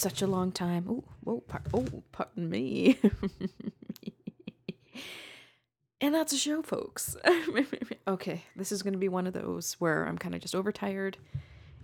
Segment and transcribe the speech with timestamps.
[0.00, 0.86] such a long time.
[0.88, 2.98] Oh, whoa, par- oh, pardon me.
[6.00, 7.16] and that's a show, folks.
[8.08, 11.18] okay, this is going to be one of those where I'm kind of just overtired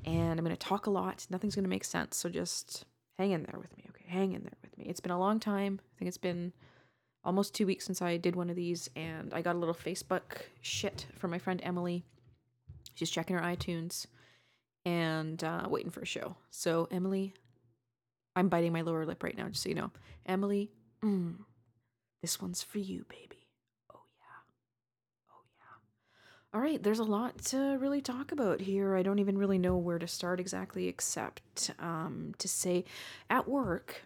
[0.04, 1.26] and I'm going to talk a lot.
[1.30, 2.16] Nothing's going to make sense.
[2.16, 2.84] So just
[3.18, 4.04] hang in there with me, okay?
[4.08, 4.86] Hang in there with me.
[4.88, 5.80] It's been a long time.
[5.82, 6.52] I think it's been
[7.24, 10.42] almost two weeks since I did one of these, and I got a little Facebook
[10.62, 12.04] shit from my friend Emily.
[12.94, 14.06] She's checking her iTunes
[14.84, 16.36] and uh, waiting for a show.
[16.50, 17.34] So, Emily,
[18.36, 19.90] I'm biting my lower lip right now, just so you know.
[20.26, 20.70] Emily,
[21.02, 21.34] mm,
[22.20, 23.48] this one's for you, baby.
[23.92, 25.32] Oh, yeah.
[25.32, 26.58] Oh, yeah.
[26.58, 28.94] All right, there's a lot to really talk about here.
[28.94, 32.84] I don't even really know where to start exactly, except um, to say
[33.30, 34.02] at work,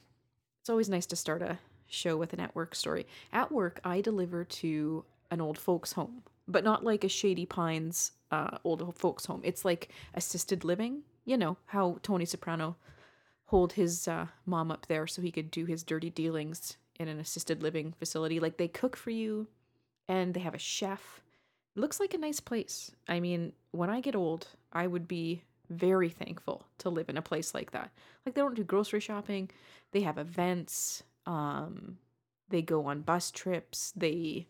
[0.62, 3.06] it's always nice to start a show with an at work story.
[3.32, 8.12] At work, I deliver to an old folks' home, but not like a Shady Pines
[8.30, 9.40] uh, old folks' home.
[9.42, 11.02] It's like assisted living.
[11.24, 12.76] You know how Tony Soprano
[13.50, 17.18] hold his uh, mom up there so he could do his dirty dealings in an
[17.18, 18.38] assisted living facility.
[18.38, 19.48] Like they cook for you,
[20.08, 21.20] and they have a chef.
[21.74, 22.92] Looks like a nice place.
[23.08, 27.22] I mean, when I get old, I would be very thankful to live in a
[27.22, 27.90] place like that.
[28.24, 29.50] Like they don't do grocery shopping.
[29.90, 31.02] They have events.
[31.26, 31.98] Um,
[32.50, 33.92] they go on bus trips.
[33.96, 34.46] They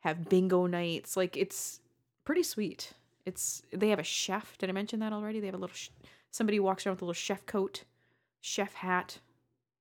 [0.00, 1.16] have bingo nights.
[1.16, 1.80] Like it's
[2.24, 2.92] pretty sweet.
[3.26, 4.56] It's they have a chef.
[4.58, 5.40] Did I mention that already?
[5.40, 5.90] They have a little sh-
[6.30, 7.82] somebody walks around with a little chef coat,
[8.44, 9.20] chef hat,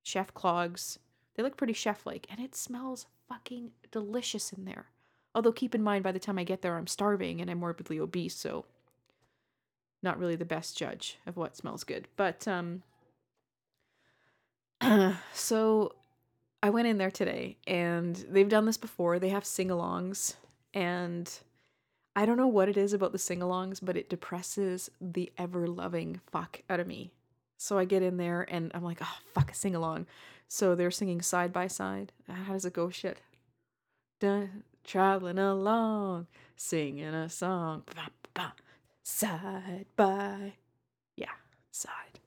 [0.03, 0.97] chef clogs.
[1.35, 4.85] They look pretty chef like, and it smells fucking delicious in there.
[5.35, 7.99] Although keep in mind, by the time I get there, I'm starving and I'm morbidly
[7.99, 8.63] obese, so
[10.01, 12.07] not really the best judge of what smells good.
[12.15, 12.83] But um,
[15.33, 15.95] so
[16.61, 19.19] I went in there today, and they've done this before.
[19.19, 20.35] They have sing-alongs,
[20.73, 21.29] and
[22.15, 26.61] I don't know what it is about the sing-alongs, but it depresses the ever-loving fuck
[26.69, 27.11] out of me.
[27.63, 30.05] So I get in there and I'm like, oh fuck, a sing-along.
[30.49, 32.11] So they're singing side by side.
[32.27, 32.89] Uh, how does it go?
[32.89, 33.21] Shit.
[34.19, 37.83] Dun, traveling along, singing a song.
[37.95, 38.53] Ba, ba,
[39.03, 40.55] side by.
[41.15, 41.31] Yeah,
[41.71, 42.19] side.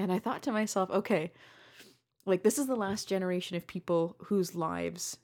[0.00, 1.30] And I thought to myself, okay,
[2.24, 5.16] like this is the last generation of people whose lives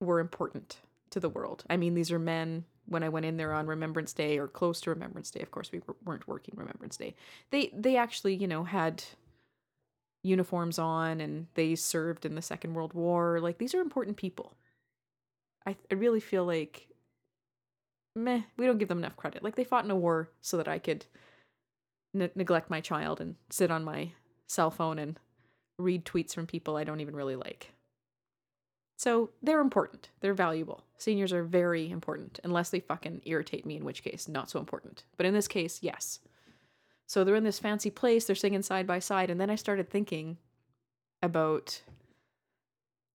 [0.00, 0.78] were important
[1.10, 1.62] to the world.
[1.68, 4.80] I mean, these are men when I went in there on Remembrance Day or close
[4.82, 5.40] to Remembrance Day.
[5.40, 7.14] Of course, we weren't working Remembrance Day.
[7.50, 9.04] They they actually, you know, had
[10.24, 13.40] uniforms on and they served in the Second World War.
[13.40, 14.54] Like these are important people.
[15.66, 16.88] I I really feel like
[18.14, 19.42] meh, we don't give them enough credit.
[19.42, 21.06] Like they fought in a war so that I could
[22.14, 24.12] ne- neglect my child and sit on my
[24.46, 25.18] cell phone and
[25.78, 27.72] read tweets from people I don't even really like.
[29.02, 30.10] So they're important.
[30.20, 30.84] They're valuable.
[30.96, 35.02] Seniors are very important, unless they fucking irritate me, in which case, not so important.
[35.16, 36.20] But in this case, yes.
[37.08, 39.90] So they're in this fancy place, they're singing side by side, and then I started
[39.90, 40.38] thinking
[41.20, 41.82] about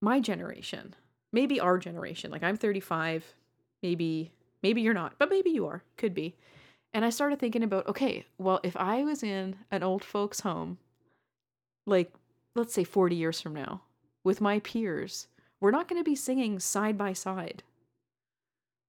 [0.02, 0.94] my generation.
[1.32, 2.30] Maybe our generation.
[2.30, 3.24] Like I'm 35,
[3.82, 4.30] maybe
[4.62, 5.84] maybe you're not, but maybe you are.
[5.96, 6.36] Could be.
[6.92, 10.76] And I started thinking about, okay, well, if I was in an old folks home
[11.86, 12.12] like
[12.54, 13.80] let's say 40 years from now
[14.22, 15.28] with my peers,
[15.60, 17.62] we're not going to be singing side by side.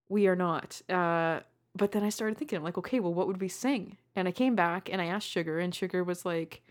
[0.08, 0.82] We are not.
[0.90, 1.42] Uh,
[1.76, 3.98] but then I started thinking, I'm like, okay, well, what would we sing?
[4.16, 6.62] And I came back and I asked Sugar, and Sugar was like,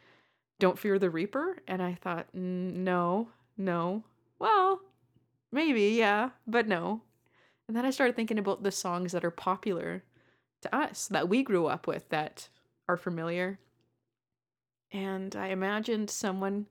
[0.58, 1.58] Don't Fear the Reaper.
[1.66, 4.04] And I thought, no, no.
[4.38, 4.80] Well,
[5.52, 7.02] maybe, yeah, but no.
[7.66, 10.02] And then I started thinking about the songs that are popular
[10.62, 12.48] to us, that we grew up with, that
[12.88, 13.58] are familiar.
[14.90, 16.66] And I imagined someone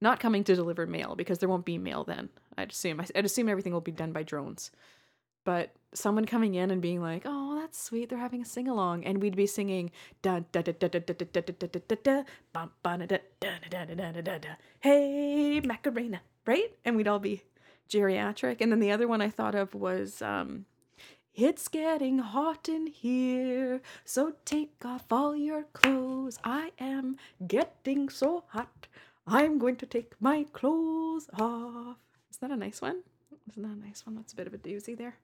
[0.00, 2.28] not coming to deliver mail because there won't be mail then.
[2.56, 3.00] I'd assume.
[3.00, 4.70] I'd assume everything will be done by drones.
[5.44, 8.08] But someone coming in and being like, "Oh, that's sweet.
[8.08, 9.90] They're having a sing along," and we'd be singing
[10.22, 13.18] da da da da da da da da da da da da bum da da
[13.40, 14.48] da da da da da da
[14.80, 16.72] Hey Macarena, right?
[16.84, 17.42] And we'd all be
[17.88, 18.60] geriatric.
[18.60, 20.64] And then the other one I thought of was um
[21.34, 26.38] it's getting hot in here, so take off all your clothes.
[26.44, 28.86] I am getting so hot.
[29.26, 32.03] I'm going to take my clothes off.
[32.34, 33.00] Is that a nice one?
[33.48, 34.16] Isn't that a nice one?
[34.16, 35.14] That's a bit of a doozy there.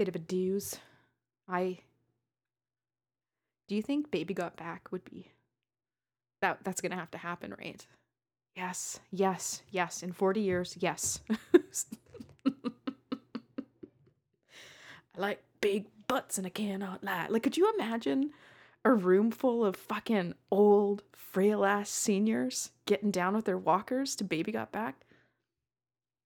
[0.00, 0.80] Bit of a dooze.
[1.48, 1.78] I.
[3.68, 5.28] Do you think Baby Got Back would be.
[6.42, 7.86] That that's gonna have to happen, right?
[8.56, 10.02] Yes, yes, yes.
[10.02, 11.20] In 40 years, yes.
[12.44, 12.50] I
[15.16, 17.28] like big butts and I cannot lie.
[17.28, 18.32] Like, could you imagine
[18.84, 24.24] a room full of fucking old, frail ass seniors getting down with their walkers to
[24.24, 25.04] Baby Got Back.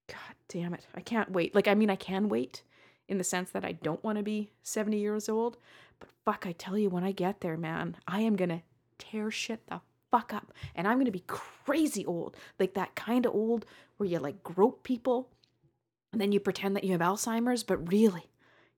[0.09, 0.87] God damn it.
[0.95, 1.55] I can't wait.
[1.55, 2.63] Like, I mean, I can wait
[3.09, 5.57] in the sense that I don't want to be 70 years old,
[5.99, 8.63] but fuck, I tell you, when I get there, man, I am gonna
[8.99, 9.81] tear shit the
[10.13, 10.53] fuck up.
[10.77, 13.67] And I'm going to be crazy old, like that kind of old
[13.97, 15.29] where you like grope people
[16.13, 18.31] and then you pretend that you have Alzheimer's, but really,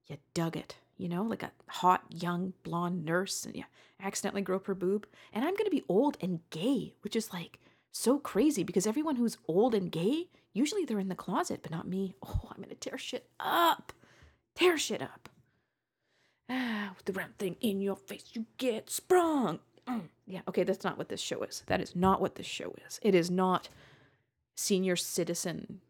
[0.07, 3.65] you dug it, you know, like a hot, young, blonde nurse, and you
[4.01, 5.07] accidentally grope her boob.
[5.33, 7.59] And I'm going to be old and gay, which is like
[7.91, 11.87] so crazy because everyone who's old and gay, usually they're in the closet, but not
[11.87, 12.15] me.
[12.25, 13.93] Oh, I'm to tear shit up.
[14.55, 15.29] Tear shit up.
[16.49, 19.61] Ah, with the round thing in your face, you get sprung.
[19.87, 20.09] Mm.
[20.27, 21.63] Yeah, okay, that's not what this show is.
[21.67, 22.99] That is not what this show is.
[23.03, 23.69] It is not
[24.57, 25.81] senior citizen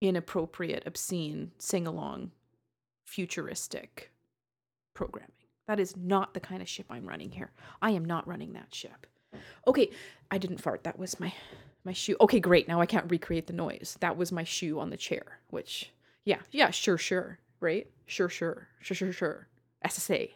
[0.00, 2.30] inappropriate, obscene, sing along,
[3.04, 4.10] futuristic
[4.94, 5.30] programming.
[5.66, 7.50] That is not the kind of ship I'm running here.
[7.80, 9.06] I am not running that ship.
[9.66, 9.90] Okay,
[10.30, 10.84] I didn't fart.
[10.84, 11.32] That was my
[11.84, 12.16] my shoe.
[12.20, 12.68] Okay, great.
[12.68, 13.96] Now I can't recreate the noise.
[14.00, 15.92] That was my shoe on the chair, which
[16.24, 17.86] yeah, yeah, sure, sure, right?
[18.06, 18.68] Sure, sure.
[18.80, 19.48] Sure, sure, sure.
[19.84, 20.30] SSA.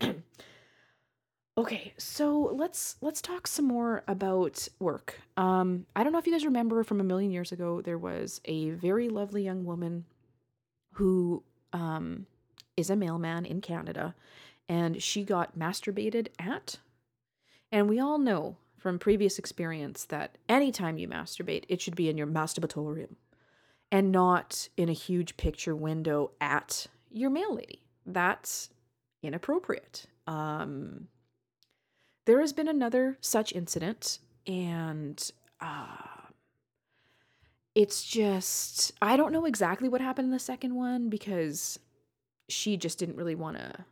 [1.58, 5.18] Okay, so let's let's talk some more about work.
[5.36, 8.40] Um, I don't know if you guys remember from a million years ago, there was
[8.44, 10.04] a very lovely young woman
[10.92, 11.42] who
[11.72, 12.26] um,
[12.76, 14.14] is a mailman in Canada,
[14.68, 16.76] and she got masturbated at.
[17.72, 22.16] And we all know from previous experience that anytime you masturbate, it should be in
[22.16, 23.16] your masturbatorium
[23.90, 27.82] and not in a huge picture window at your mail lady.
[28.06, 28.70] That's
[29.22, 30.06] inappropriate.
[30.26, 31.08] Um,
[32.26, 35.30] there has been another such incident, and
[35.60, 36.28] uh,
[37.74, 41.78] it's just, I don't know exactly what happened in the second one because
[42.48, 43.84] she just didn't really want to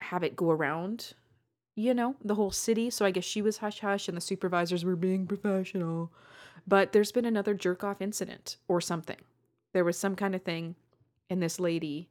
[0.00, 1.12] have it go around,
[1.74, 2.90] you know, the whole city.
[2.90, 6.12] So I guess she was hush hush and the supervisors were being professional.
[6.66, 9.18] But there's been another jerk off incident or something.
[9.72, 10.74] There was some kind of thing,
[11.28, 12.10] and this lady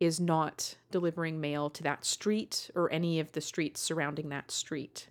[0.00, 5.08] is not delivering mail to that street or any of the streets surrounding that street.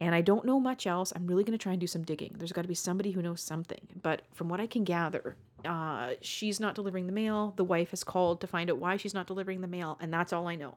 [0.00, 1.12] And I don't know much else.
[1.14, 2.34] I'm really going to try and do some digging.
[2.38, 3.86] There's got to be somebody who knows something.
[4.02, 7.52] But from what I can gather, uh, she's not delivering the mail.
[7.56, 9.98] The wife has called to find out why she's not delivering the mail.
[10.00, 10.76] And that's all I know.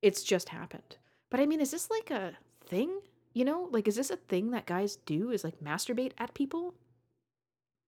[0.00, 0.96] It's just happened.
[1.32, 2.34] But I mean, is this like a
[2.64, 3.00] thing?
[3.34, 5.32] You know, like, is this a thing that guys do?
[5.32, 6.74] Is like masturbate at people?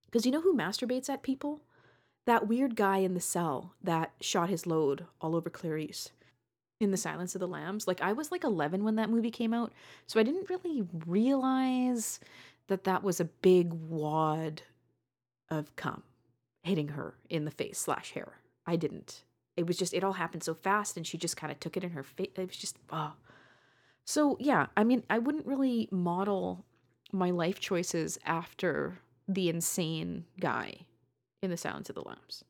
[0.07, 1.61] Because you know who masturbates at people?
[2.27, 6.11] that weird guy in the cell that shot his load all over Clarice
[6.81, 7.87] in The Silence of the Lambs.
[7.87, 9.73] Like, I was like 11 when that movie came out,
[10.07, 12.21] so I didn't really realize
[12.69, 14.63] that that was a big wad
[15.51, 16.03] of cum
[16.63, 18.39] hitting her in the face slash hair.
[18.67, 19.23] I didn't.
[19.57, 21.85] It was just, it all happened so fast, and she just kind of took it
[21.85, 22.31] in her face.
[22.37, 23.13] It was just, oh.
[24.05, 26.65] So, yeah, I mean, I wouldn't really model
[27.13, 28.99] my life choices after
[29.29, 30.87] the insane guy
[31.43, 32.45] in The Silence of the Lambs.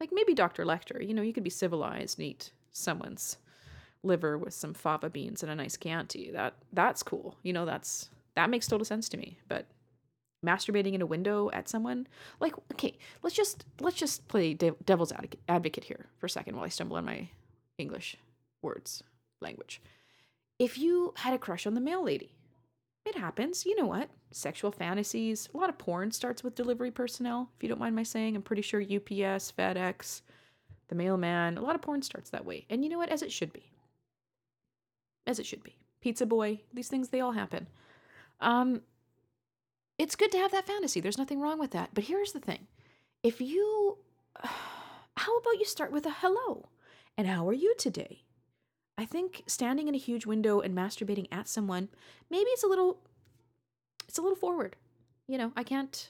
[0.00, 0.64] Like maybe Dr.
[0.64, 3.38] Lecter, you know, you could be civilized and eat someone's
[4.02, 6.30] liver with some fava beans and a nice Chianti.
[6.32, 7.36] That that's cool.
[7.42, 9.38] You know, that's that makes total sense to me.
[9.48, 9.66] But
[10.44, 12.08] masturbating in a window at someone,
[12.40, 15.12] like okay, let's just let's just play de- devil's
[15.48, 17.28] advocate here for a second while I stumble on my
[17.78, 18.16] English
[18.60, 19.04] words
[19.40, 19.80] language.
[20.62, 22.36] If you had a crush on the mail lady,
[23.04, 23.66] it happens.
[23.66, 24.10] You know what?
[24.30, 25.48] Sexual fantasies.
[25.52, 28.36] A lot of porn starts with delivery personnel, if you don't mind my saying.
[28.36, 30.22] I'm pretty sure UPS, FedEx,
[30.86, 32.64] the mailman, a lot of porn starts that way.
[32.70, 33.08] And you know what?
[33.08, 33.72] As it should be.
[35.26, 35.74] As it should be.
[36.00, 37.66] Pizza boy, these things, they all happen.
[38.38, 38.82] Um,
[39.98, 41.00] it's good to have that fantasy.
[41.00, 41.90] There's nothing wrong with that.
[41.92, 42.68] But here's the thing
[43.24, 43.98] if you,
[45.16, 46.68] how about you start with a hello?
[47.18, 48.22] And how are you today?
[48.98, 51.88] I think standing in a huge window and masturbating at someone,
[52.30, 52.98] maybe it's a little
[54.08, 54.76] it's a little forward.
[55.26, 56.08] You know, I can't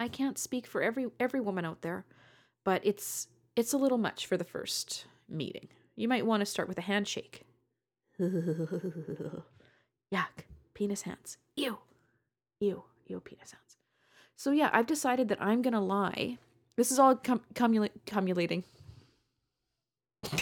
[0.00, 2.04] I can't speak for every every woman out there,
[2.64, 5.68] but it's it's a little much for the first meeting.
[5.94, 7.42] You might want to start with a handshake.
[8.20, 10.34] Yuck.
[10.74, 11.38] Penis hands.
[11.56, 11.78] Ew.
[12.60, 12.82] Ew.
[13.06, 13.76] Ew, penis hands.
[14.36, 16.38] So yeah, I've decided that I'm gonna lie.
[16.76, 18.64] This is all cum- cumula- cumulating.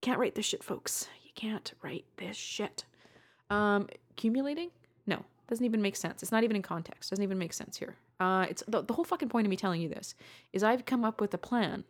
[0.00, 1.08] Can't write this shit, folks.
[1.24, 2.84] You can't write this shit.
[3.50, 4.70] Um, accumulating?
[5.06, 6.22] No, doesn't even make sense.
[6.22, 7.10] It's not even in context.
[7.10, 7.96] Doesn't even make sense here.
[8.20, 10.14] Uh, it's the, the whole fucking point of me telling you this
[10.52, 11.84] is I've come up with a plan.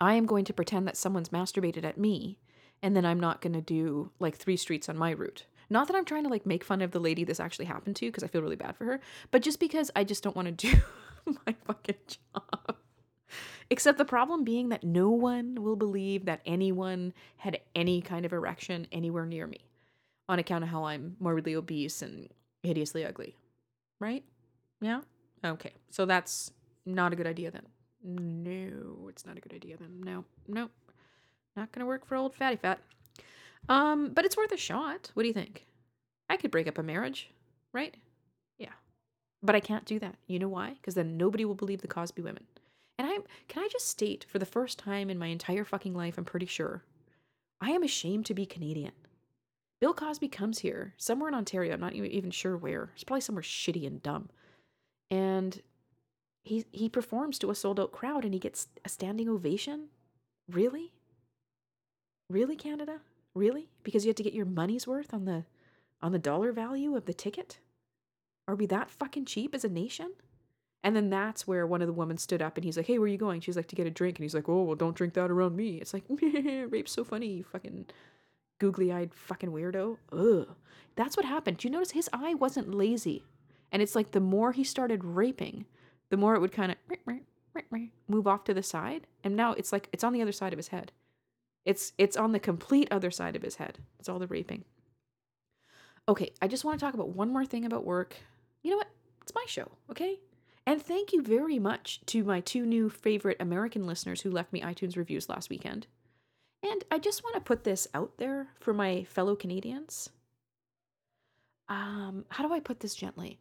[0.00, 2.38] I am going to pretend that someone's masturbated at me,
[2.82, 5.46] and then I'm not going to do like three streets on my route.
[5.70, 8.06] Not that I'm trying to like make fun of the lady this actually happened to
[8.06, 10.52] because I feel really bad for her, but just because I just don't want to
[10.70, 12.76] do my fucking job.
[13.70, 18.32] Except the problem being that no one will believe that anyone had any kind of
[18.32, 19.68] erection anywhere near me
[20.28, 22.28] on account of how I'm morbidly obese and
[22.62, 23.36] hideously ugly.
[24.00, 24.24] Right?
[24.80, 25.02] Yeah?
[25.44, 25.72] Okay.
[25.90, 26.50] So that's
[26.86, 27.66] not a good idea then.
[28.02, 30.00] No, it's not a good idea then.
[30.02, 30.70] No, no.
[31.56, 32.78] Not going to work for old fatty fat.
[33.68, 35.10] Um, but it's worth a shot.
[35.14, 35.66] What do you think?
[36.30, 37.30] I could break up a marriage,
[37.72, 37.96] right?
[38.58, 38.72] Yeah.
[39.42, 40.16] But I can't do that.
[40.26, 40.74] You know why?
[40.74, 42.44] Because then nobody will believe the Cosby women.
[42.98, 46.18] And I'm can I just state for the first time in my entire fucking life,
[46.18, 46.82] I'm pretty sure,
[47.60, 48.92] I am ashamed to be Canadian.
[49.80, 52.90] Bill Cosby comes here, somewhere in Ontario, I'm not even sure where.
[52.94, 54.28] It's probably somewhere shitty and dumb.
[55.10, 55.62] And
[56.42, 59.88] he he performs to a sold out crowd and he gets a standing ovation.
[60.50, 60.92] Really?
[62.28, 63.00] Really, Canada?
[63.34, 63.68] Really?
[63.84, 65.44] Because you had to get your money's worth on the
[66.02, 67.58] on the dollar value of the ticket?
[68.46, 70.12] Are we that fucking cheap as a nation?
[70.84, 73.06] And then that's where one of the women stood up and he's like, Hey, where
[73.06, 73.40] are you going?
[73.40, 74.18] She's like, To get a drink.
[74.18, 75.76] And he's like, Oh, well, don't drink that around me.
[75.76, 76.04] It's like,
[76.70, 77.86] rape's so funny, you fucking
[78.58, 79.98] googly eyed fucking weirdo.
[80.12, 80.48] Ugh.
[80.96, 81.58] That's what happened.
[81.58, 83.24] Do you notice his eye wasn't lazy?
[83.70, 85.66] And it's like the more he started raping,
[86.10, 86.78] the more it would kind of
[88.08, 89.06] move off to the side.
[89.22, 90.92] And now it's like it's on the other side of his head.
[91.64, 93.78] It's it's on the complete other side of his head.
[93.98, 94.64] It's all the raping.
[96.08, 98.16] Okay, I just want to talk about one more thing about work.
[98.62, 98.88] You know what?
[99.22, 100.18] It's my show, okay?
[100.68, 104.60] And thank you very much to my two new favorite American listeners who left me
[104.60, 105.86] iTunes reviews last weekend.
[106.62, 110.10] And I just want to put this out there for my fellow Canadians.
[111.70, 113.38] Um, how do I put this gently?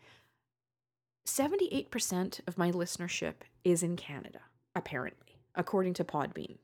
[1.27, 3.33] 78% of my listenership
[3.65, 4.39] is in Canada,
[4.73, 6.59] apparently, according to Podbean,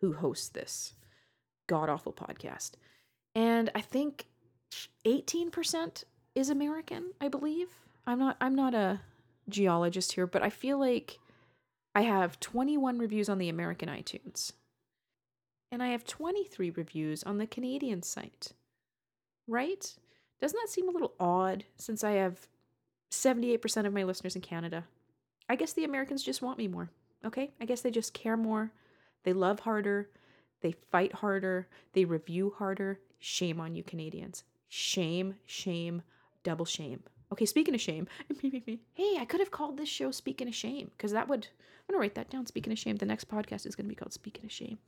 [0.00, 0.94] who hosts this
[1.66, 2.74] god awful podcast.
[3.34, 4.26] And I think
[5.04, 6.04] 18%
[6.36, 7.70] is American, I believe.
[8.06, 9.00] I'm not I'm not a
[9.48, 11.18] geologist here, but I feel like
[11.94, 14.52] I have 21 reviews on the American iTunes.
[15.72, 18.52] And I have 23 reviews on the Canadian site.
[19.48, 19.94] Right?
[20.40, 22.48] Doesn't that seem a little odd since I have
[23.10, 24.84] 78% of my listeners in Canada?
[25.48, 26.90] I guess the Americans just want me more.
[27.24, 27.52] Okay?
[27.60, 28.72] I guess they just care more.
[29.24, 30.10] They love harder.
[30.60, 31.68] They fight harder.
[31.92, 33.00] They review harder.
[33.18, 34.44] Shame on you, Canadians.
[34.68, 36.02] Shame, shame,
[36.42, 37.02] double shame.
[37.32, 38.06] Okay, speaking of shame,
[38.40, 41.98] hey, I could have called this show Speaking of Shame because that would, I'm going
[41.98, 42.46] to write that down.
[42.46, 42.96] Speaking of Shame.
[42.96, 44.78] The next podcast is going to be called Speaking of Shame.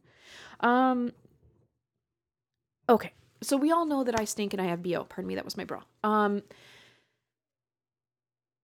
[0.60, 1.12] Um,
[2.88, 5.04] okay, so we all know that I stink and I have BO.
[5.04, 5.82] Pardon me, that was my bra.
[6.04, 6.42] Um,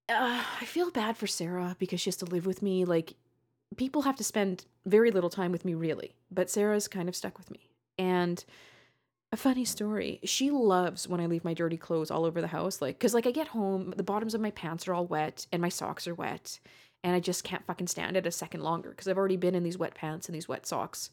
[0.08, 2.84] uh, I feel bad for Sarah because she has to live with me.
[2.84, 3.14] Like,
[3.76, 6.14] people have to spend very little time with me, really.
[6.30, 7.68] But Sarah's kind of stuck with me.
[7.98, 8.44] And
[9.34, 10.20] a funny story.
[10.22, 12.80] She loves when I leave my dirty clothes all over the house.
[12.80, 15.60] Like, cause like I get home, the bottoms of my pants are all wet and
[15.60, 16.60] my socks are wet.
[17.02, 19.64] And I just can't fucking stand it a second longer because I've already been in
[19.64, 21.10] these wet pants and these wet socks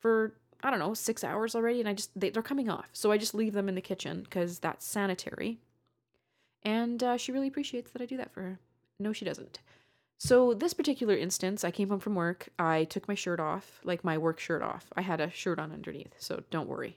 [0.00, 0.32] for,
[0.62, 1.80] I don't know, six hours already.
[1.80, 2.88] And I just, they, they're coming off.
[2.94, 5.58] So I just leave them in the kitchen because that's sanitary.
[6.62, 8.58] And uh, she really appreciates that I do that for her.
[8.98, 9.60] No, she doesn't.
[10.20, 12.48] So, this particular instance, I came home from work.
[12.58, 14.86] I took my shirt off, like my work shirt off.
[14.96, 16.96] I had a shirt on underneath, so don't worry.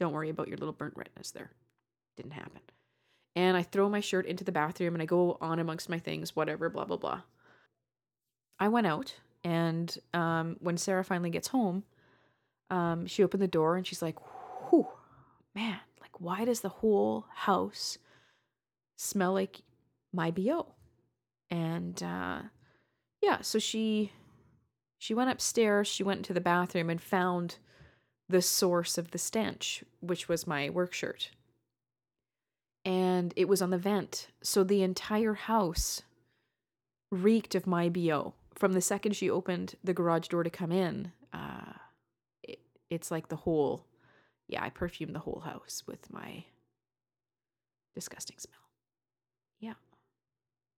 [0.00, 1.50] Don't worry about your little burnt redness there.
[2.16, 2.62] Didn't happen.
[3.36, 6.34] And I throw my shirt into the bathroom and I go on amongst my things,
[6.34, 7.20] whatever, blah, blah, blah.
[8.58, 11.84] I went out, and um, when Sarah finally gets home,
[12.68, 14.18] um, she opened the door and she's like,
[14.68, 14.88] whew,
[15.54, 17.98] man, like, why does the whole house
[18.96, 19.62] smell like
[20.12, 20.74] my BO?
[21.50, 22.40] And uh,
[23.22, 24.12] yeah, so she
[24.98, 27.56] she went upstairs, she went into the bathroom and found
[28.30, 31.30] the source of the stench, which was my work shirt.
[32.84, 34.28] And it was on the vent.
[34.42, 36.02] So the entire house
[37.10, 38.34] reeked of my BO.
[38.54, 41.72] From the second she opened the garage door to come in, uh,
[42.42, 43.84] it, it's like the whole,
[44.48, 46.44] yeah, I perfumed the whole house with my
[47.94, 48.60] disgusting smell.
[49.58, 49.74] Yeah.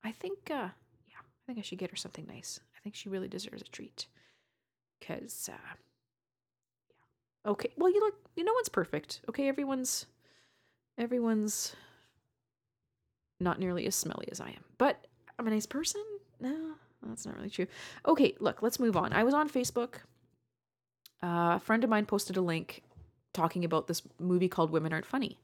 [0.02, 0.70] I think, uh,
[1.08, 2.60] yeah, I think I should get her something nice.
[2.76, 4.06] I think she really deserves a treat.
[4.98, 5.74] Because, uh,
[7.46, 7.70] Okay.
[7.76, 8.14] Well, you look.
[8.36, 9.20] You know no one's perfect.
[9.28, 10.06] Okay, everyone's
[10.98, 11.74] everyone's
[13.40, 14.64] not nearly as smelly as I am.
[14.78, 15.06] But
[15.38, 16.02] I'm a nice person.
[16.40, 16.74] No,
[17.06, 17.66] that's not really true.
[18.06, 18.62] Okay, look.
[18.62, 19.12] Let's move on.
[19.12, 19.96] I was on Facebook.
[21.22, 22.82] Uh, a friend of mine posted a link
[23.32, 25.38] talking about this movie called Women Aren't Funny.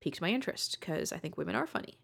[0.00, 1.94] Piqued my interest because I think women are funny,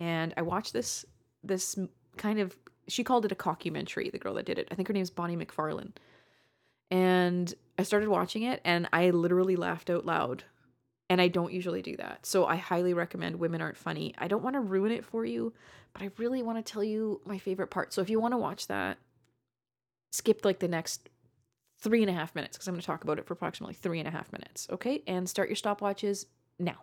[0.00, 1.04] and I watched this
[1.42, 1.78] this
[2.16, 2.56] kind of.
[2.86, 4.10] She called it a cockumentary.
[4.10, 4.68] The girl that did it.
[4.70, 5.92] I think her name's Bonnie McFarlane
[6.90, 10.44] and I started watching it and I literally laughed out loud.
[11.10, 12.24] And I don't usually do that.
[12.24, 14.14] So I highly recommend Women Aren't Funny.
[14.16, 15.52] I don't want to ruin it for you,
[15.92, 17.92] but I really want to tell you my favorite part.
[17.92, 18.96] So if you want to watch that,
[20.12, 21.10] skip like the next
[21.78, 23.98] three and a half minutes because I'm going to talk about it for approximately three
[23.98, 24.66] and a half minutes.
[24.70, 25.02] Okay.
[25.06, 26.24] And start your stopwatches
[26.58, 26.78] now.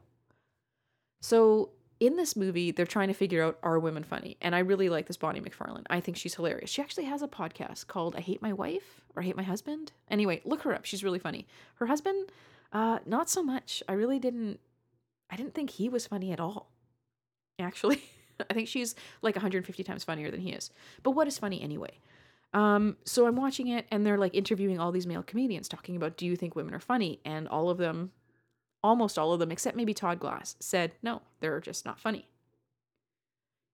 [1.21, 4.35] So in this movie, they're trying to figure out are women funny?
[4.41, 5.85] And I really like this Bonnie McFarlane.
[5.89, 6.69] I think she's hilarious.
[6.69, 9.91] She actually has a podcast called I Hate My Wife or I Hate My Husband.
[10.09, 10.83] Anyway, look her up.
[10.83, 11.45] She's really funny.
[11.75, 12.29] Her husband,
[12.73, 13.83] Uh, not so much.
[13.87, 14.59] I really didn't.
[15.29, 16.71] I didn't think he was funny at all.
[17.59, 18.01] Actually,
[18.49, 20.71] I think she's like 150 times funnier than he is.
[21.03, 21.99] But what is funny anyway?
[22.53, 26.17] Um, so I'm watching it, and they're like interviewing all these male comedians, talking about,
[26.17, 28.11] "Do you think women are funny?" And all of them,
[28.83, 32.27] almost all of them, except maybe Todd Glass, said no, they're just not funny.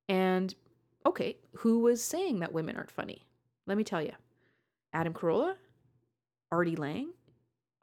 [0.09, 0.53] And
[1.05, 3.25] okay, who was saying that women aren't funny?
[3.65, 4.13] Let me tell you.
[4.93, 5.55] Adam Carolla,
[6.51, 7.11] Artie Lange,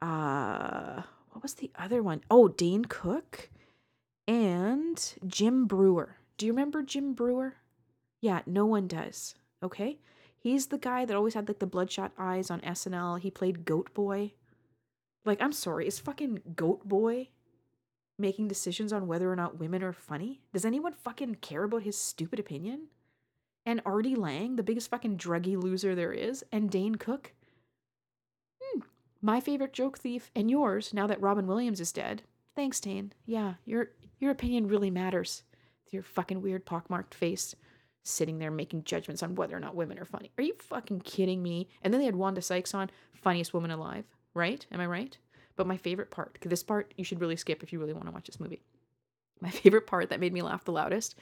[0.01, 2.21] uh, what was the other one?
[2.29, 3.49] Oh, Dane Cook
[4.27, 6.17] and Jim Breuer.
[6.37, 7.55] Do you remember Jim Breuer?
[8.21, 9.35] Yeah, no one does.
[9.61, 9.99] Okay?
[10.35, 13.19] He's the guy that always had like the bloodshot eyes on SNL.
[13.19, 14.33] He played Goat Boy.
[15.25, 17.29] Like, I'm sorry, is fucking Goat Boy
[18.17, 20.41] making decisions on whether or not women are funny?
[20.53, 22.87] Does anyone fucking care about his stupid opinion?
[23.65, 27.33] And Artie Lange, the biggest fucking druggy loser there is, and Dane Cook,
[28.61, 28.81] hmm,
[29.21, 32.21] my favorite joke thief and yours now that Robin Williams is dead.
[32.55, 33.11] Thanks, Dane.
[33.25, 33.89] Yeah, your
[34.19, 35.43] your opinion really matters.
[35.83, 37.55] With your fucking weird pockmarked face
[38.03, 40.31] sitting there making judgments on whether or not women are funny.
[40.37, 41.67] Are you fucking kidding me?
[41.81, 44.05] And then they had Wanda Sykes on, funniest woman alive,
[44.35, 44.63] right?
[44.71, 45.17] Am I right?
[45.55, 48.11] But my favorite part, this part you should really skip if you really want to
[48.11, 48.61] watch this movie.
[49.41, 51.15] My favorite part that made me laugh the loudest.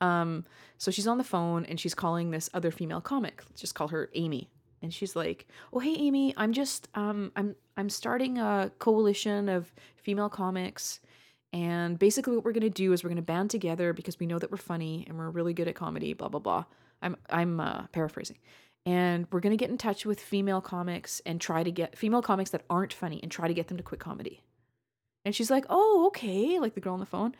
[0.00, 0.46] Um,
[0.78, 3.42] so she's on the phone and she's calling this other female comic.
[3.48, 4.50] Let's just call her Amy
[4.82, 9.72] and she's like, "Oh, hey Amy, I'm just um I'm I'm starting a coalition of
[9.96, 11.00] female comics."
[11.52, 14.52] And basically what we're to do is we're to band together because we know that
[14.52, 16.64] we're funny and we're really good at comedy, blah blah blah.
[17.02, 18.38] I'm I'm uh, paraphrasing.
[18.86, 22.22] And we're going to get in touch with female comics and try to get female
[22.22, 24.42] comics that aren't funny and try to get them to quit comedy.
[25.24, 27.34] And she's like, "Oh, okay," like the girl on the phone.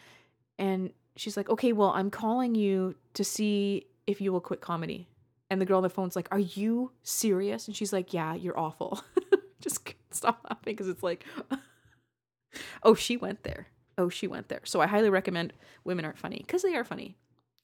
[0.58, 5.08] And she's like, "Okay, well, I'm calling you to see if you will quit comedy."
[5.50, 7.66] And the girl on the phone's like, Are you serious?
[7.66, 9.02] And she's like, Yeah, you're awful.
[9.60, 11.26] Just stop laughing because it's like,
[12.82, 13.66] Oh, she went there.
[13.98, 14.60] Oh, she went there.
[14.64, 15.52] So I highly recommend
[15.84, 17.16] Women Aren't Funny because they are funny.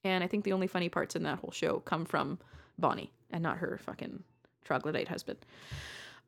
[0.04, 2.38] And I think the only funny parts in that whole show come from
[2.78, 4.22] Bonnie and not her fucking
[4.64, 5.38] troglodyte husband.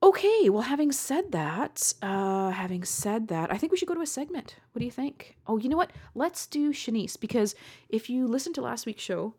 [0.01, 4.01] Okay, well, having said that, uh, having said that, I think we should go to
[4.01, 4.55] a segment.
[4.71, 5.37] What do you think?
[5.47, 5.93] Oh, you know what?
[6.15, 7.57] Let's do Shanice because
[7.89, 9.35] if you listen to last week's show,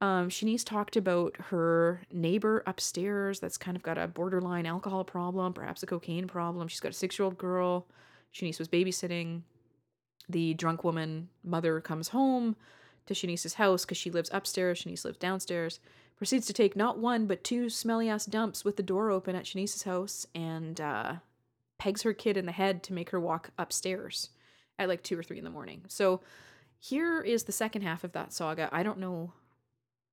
[0.00, 5.52] um, Shanice talked about her neighbor upstairs that's kind of got a borderline alcohol problem,
[5.52, 6.66] perhaps a cocaine problem.
[6.66, 7.86] She's got a six year old girl.
[8.34, 9.42] Shanice was babysitting.
[10.28, 12.56] The drunk woman mother comes home
[13.06, 14.82] to Shanice's house because she lives upstairs.
[14.82, 15.78] Shanice lives downstairs.
[16.20, 19.44] Proceeds to take not one but two smelly ass dumps with the door open at
[19.44, 21.14] Shanice's house and uh,
[21.78, 24.28] pegs her kid in the head to make her walk upstairs
[24.78, 25.80] at like two or three in the morning.
[25.88, 26.20] So
[26.78, 28.68] here is the second half of that saga.
[28.70, 29.32] I don't know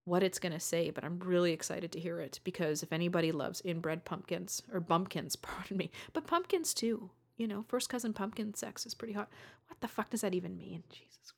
[0.06, 3.34] what it's going to say, but I'm really excited to hear it because if anybody
[3.34, 8.54] loves inbred pumpkins or bumpkins, pardon me, but pumpkins too, you know, first cousin pumpkin
[8.54, 9.28] sex is pretty hot.
[9.68, 10.86] What the fuck does that even mean?
[10.90, 11.34] Jesus.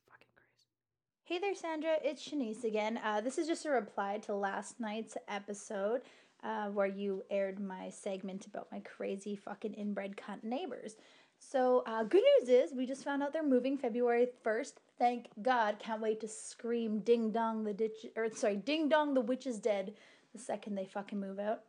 [1.29, 1.97] Hey there, Sandra.
[2.03, 2.99] It's Shanice again.
[3.05, 6.01] Uh, this is just a reply to last night's episode
[6.43, 10.95] uh, where you aired my segment about my crazy fucking inbred cunt neighbors.
[11.37, 14.73] So, uh, good news is we just found out they're moving February 1st.
[14.97, 15.75] Thank God.
[15.77, 19.59] Can't wait to scream ding dong the ditch or sorry, ding dong the witch is
[19.59, 19.93] dead
[20.33, 21.61] the second they fucking move out.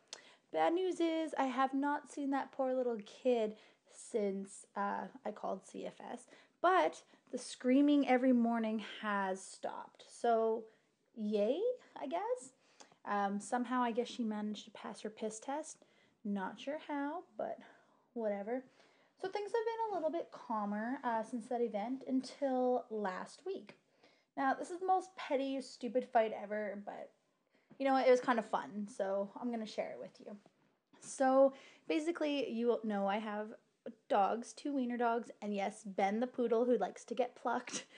[0.54, 3.56] Bad news is I have not seen that poor little kid
[3.94, 6.20] since uh, I called CFS,
[6.62, 10.04] but the screaming every morning has stopped.
[10.08, 10.64] So,
[11.16, 11.58] yay,
[12.00, 12.52] I guess.
[13.04, 15.84] Um, somehow, I guess she managed to pass her piss test.
[16.24, 17.58] Not sure how, but
[18.14, 18.64] whatever.
[19.20, 23.76] So things have been a little bit calmer uh, since that event until last week.
[24.36, 27.10] Now, this is the most petty, stupid fight ever, but
[27.78, 30.36] you know, it was kind of fun, so I'm going to share it with you.
[31.00, 31.54] So
[31.88, 33.48] basically, you know, I have
[34.08, 37.86] dogs, two wiener dogs, and yes, Ben the poodle who likes to get plucked.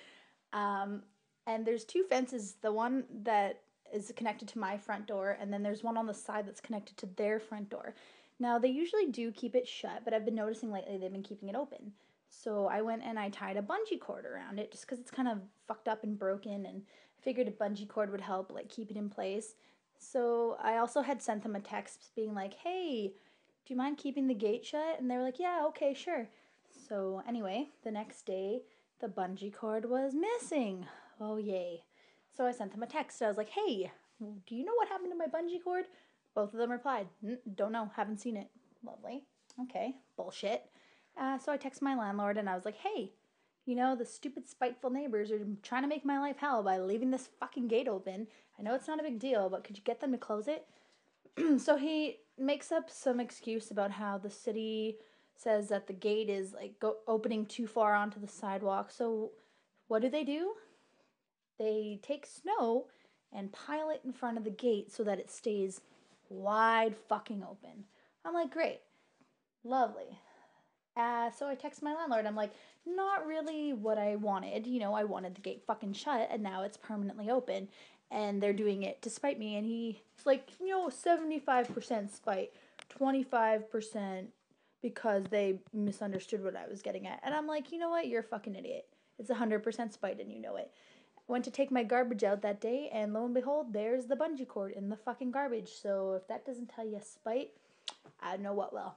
[0.55, 1.05] Um,
[1.47, 5.63] and there's two fences the one that is connected to my front door, and then
[5.63, 7.95] there's one on the side that's connected to their front door.
[8.39, 11.49] Now, they usually do keep it shut, but I've been noticing lately they've been keeping
[11.49, 11.93] it open.
[12.29, 15.29] So I went and I tied a bungee cord around it just because it's kind
[15.29, 18.91] of fucked up and broken, and I figured a bungee cord would help like keep
[18.91, 19.55] it in place.
[19.99, 23.13] So I also had sent them a text being like, "Hey,
[23.66, 26.29] do you mind keeping the gate shut?" And they were like, "Yeah, okay, sure."
[26.88, 28.62] So anyway, the next day
[29.01, 30.87] the bungee cord was missing.
[31.20, 31.85] Oh yay!
[32.37, 33.22] So I sent them a text.
[33.22, 35.87] I was like, "Hey, do you know what happened to my bungee cord?"
[36.35, 37.09] Both of them replied,
[37.55, 38.48] don't know, haven't seen it.
[38.85, 39.25] Lovely.
[39.64, 40.70] Okay, bullshit.
[41.16, 43.12] Uh, so I texted my landlord and I was like, hey,
[43.66, 47.11] you know, the stupid spiteful neighbors are trying to make my life hell by leaving
[47.11, 48.27] this fucking gate open.
[48.59, 50.66] I know it's not a big deal, but could you get them to close it?
[51.59, 54.99] so he makes up some excuse about how the city
[55.37, 58.90] says that the gate is like go- opening too far onto the sidewalk.
[58.90, 59.33] So
[59.88, 60.55] what do they do?
[61.59, 62.87] They take snow
[63.33, 65.81] and pile it in front of the gate so that it stays
[66.29, 67.85] wide fucking open.
[68.25, 68.81] I'm like, great,
[69.64, 70.18] lovely.
[70.97, 72.27] Uh, so I text my landlord.
[72.27, 72.53] I'm like,
[72.85, 74.66] not really what I wanted.
[74.66, 77.68] You know, I wanted the gate fucking shut, and now it's permanently open,
[78.12, 79.57] and they're doing it to spite me.
[79.57, 79.96] And he's
[80.27, 82.53] like, you know, 75% spite,
[83.01, 84.27] 25%
[84.83, 87.20] because they misunderstood what I was getting at.
[87.22, 88.09] And I'm like, you know what?
[88.09, 88.87] You're a fucking idiot.
[89.18, 90.70] It's 100% spite, and you know it.
[91.29, 94.46] Went to take my garbage out that day, and lo and behold, there's the bungee
[94.46, 95.70] cord in the fucking garbage.
[95.81, 97.51] So if that doesn't tell you spite,
[98.20, 98.94] I don't know what will.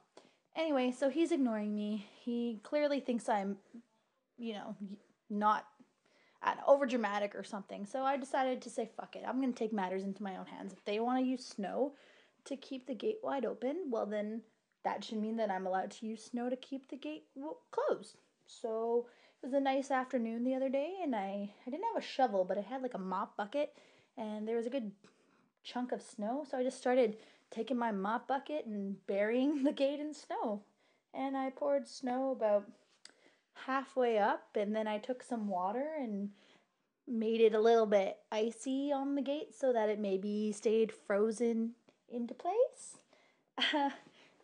[0.56, 2.08] Anyway, so he's ignoring me.
[2.20, 3.58] He clearly thinks I'm,
[4.38, 4.76] you know,
[5.30, 5.68] not
[6.68, 7.86] over dramatic or something.
[7.86, 9.24] So I decided to say, fuck it.
[9.28, 10.74] I'm going to take matters into my own hands.
[10.74, 11.94] If they want to use snow
[12.46, 14.42] to keep the gate wide open, well, then
[14.84, 17.26] that should mean that I'm allowed to use snow to keep the gate
[17.72, 18.18] closed.
[18.46, 19.08] So
[19.42, 22.46] it was a nice afternoon the other day, and I, I didn't have a shovel,
[22.46, 23.76] but I had like a mop bucket,
[24.18, 24.92] and there was a good
[25.64, 26.46] chunk of snow.
[26.50, 27.18] So I just started
[27.50, 30.62] taking my mop bucket and burying the gate in snow.
[31.14, 32.66] And I poured snow about
[33.66, 36.30] halfway up, and then I took some water and
[37.08, 41.72] made it a little bit icy on the gate so that it maybe stayed frozen
[42.10, 42.98] into place.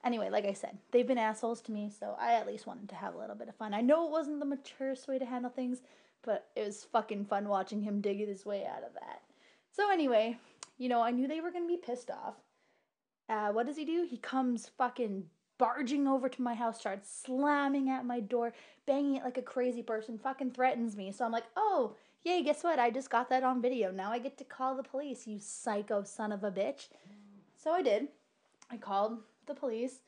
[0.04, 2.95] anyway, like I said, they've been assholes to me, so I at least wanted to
[2.95, 3.74] have a little bit of fun.
[3.74, 5.82] I know it wasn't the maturest way to handle things,
[6.24, 9.21] but it was fucking fun watching him dig his way out of that.
[9.71, 10.38] So, anyway,
[10.78, 12.36] you know, I knew they were gonna be pissed off.
[13.28, 14.06] Uh, what does he do?
[14.08, 15.26] He comes fucking
[15.62, 18.52] barging over to my house, starts slamming at my door,
[18.88, 21.12] banging it like a crazy person, fucking threatens me.
[21.12, 22.80] So I'm like, oh, yay, guess what?
[22.80, 23.91] I just got that on video.
[23.91, 26.88] Now I get to call the police, you psycho son of a bitch.
[27.56, 28.08] So I did.
[28.71, 30.00] I called the police,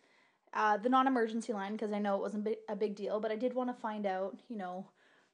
[0.55, 3.35] uh, the non emergency line, because I know it wasn't a big deal, but I
[3.35, 4.87] did want to find out, you know,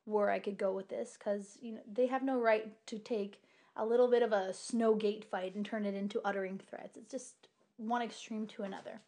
[0.03, 3.41] where I could go with this, because, you know, they have no right to take
[3.77, 6.97] a little bit of a snow gate fight and turn it into uttering threats.
[6.97, 8.99] It's just one extreme to another.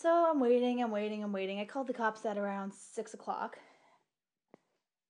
[0.00, 1.58] So I'm waiting, I'm waiting, I'm waiting.
[1.58, 3.58] I called the cops at around 6 o'clock.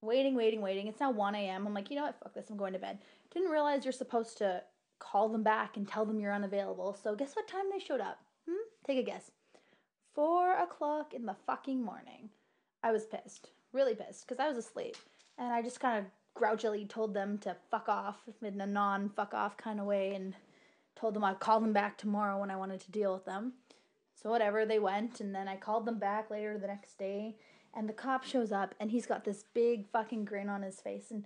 [0.00, 0.86] Waiting, waiting, waiting.
[0.86, 1.66] It's now 1 a.m.
[1.66, 2.18] I'm like, you know what?
[2.18, 2.48] Fuck this.
[2.48, 2.98] I'm going to bed.
[3.34, 4.62] Didn't realize you're supposed to
[4.98, 6.96] call them back and tell them you're unavailable.
[7.02, 8.18] So guess what time they showed up?
[8.48, 8.64] Hmm?
[8.86, 9.30] Take a guess.
[10.14, 12.30] 4 o'clock in the fucking morning.
[12.82, 13.50] I was pissed.
[13.74, 14.96] Really pissed because I was asleep.
[15.36, 19.34] And I just kind of grouchily told them to fuck off in a non fuck
[19.34, 20.34] off kind of way and
[20.96, 23.52] told them I'd call them back tomorrow when I wanted to deal with them.
[24.20, 27.36] So whatever, they went and then I called them back later the next day
[27.74, 31.10] and the cop shows up and he's got this big fucking grin on his face
[31.10, 31.24] and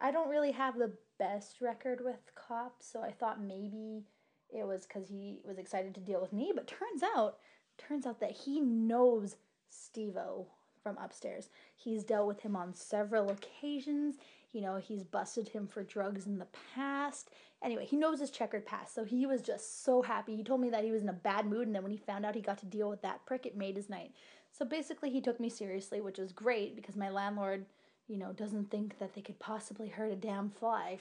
[0.00, 4.06] I don't really have the best record with cops, so I thought maybe
[4.48, 7.38] it was cuz he was excited to deal with me, but turns out
[7.76, 9.36] turns out that he knows
[9.70, 10.46] Stevo
[10.82, 11.48] from upstairs.
[11.76, 14.16] He's dealt with him on several occasions.
[14.52, 17.30] You know, he's busted him for drugs in the past.
[17.62, 20.34] Anyway, he knows his checkered past, so he was just so happy.
[20.34, 22.24] He told me that he was in a bad mood, and then when he found
[22.24, 24.12] out he got to deal with that prick, it made his night.
[24.50, 27.66] So basically, he took me seriously, which was great because my landlord,
[28.08, 30.98] you know, doesn't think that they could possibly hurt a damn fly.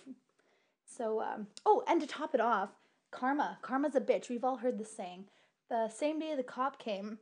[0.86, 2.70] So, um, oh, and to top it off,
[3.12, 3.58] karma.
[3.62, 4.30] Karma's a bitch.
[4.30, 5.26] We've all heard this saying.
[5.70, 7.20] The same day the cop came,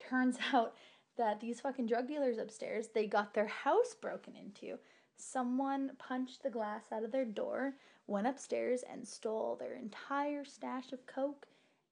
[0.00, 0.74] turns out
[1.16, 4.78] that these fucking drug dealers upstairs, they got their house broken into.
[5.16, 7.74] Someone punched the glass out of their door,
[8.06, 11.46] went upstairs, and stole their entire stash of Coke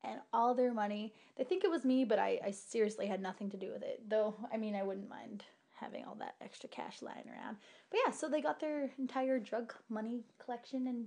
[0.05, 1.15] and all their money.
[1.37, 4.03] They think it was me, but I, I seriously had nothing to do with it.
[4.09, 7.57] Though, I mean, I wouldn't mind having all that extra cash lying around.
[7.91, 11.07] But yeah, so they got their entire drug money collection and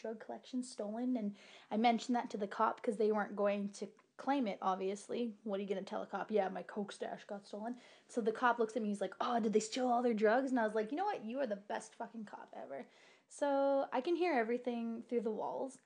[0.00, 1.16] drug collection stolen.
[1.16, 1.34] And
[1.70, 5.32] I mentioned that to the cop because they weren't going to claim it, obviously.
[5.44, 6.30] What are you going to tell a cop?
[6.30, 7.76] Yeah, my Coke stash got stolen.
[8.08, 10.50] So the cop looks at me, he's like, Oh, did they steal all their drugs?
[10.50, 11.24] And I was like, You know what?
[11.24, 12.86] You are the best fucking cop ever.
[13.28, 15.78] So I can hear everything through the walls.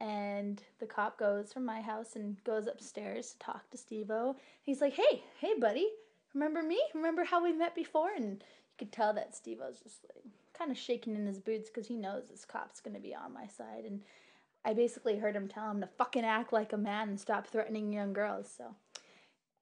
[0.00, 4.36] And the cop goes from my house and goes upstairs to talk to Stevo.
[4.62, 5.88] He's like, Hey, hey, buddy,
[6.34, 6.80] remember me?
[6.94, 8.10] Remember how we met before?
[8.16, 10.24] And you could tell that Stevo's just like
[10.58, 13.32] kind of shaking in his boots because he knows this cop's going to be on
[13.32, 13.84] my side.
[13.84, 14.02] And
[14.64, 17.92] I basically heard him tell him to fucking act like a man and stop threatening
[17.92, 18.52] young girls.
[18.54, 18.74] So,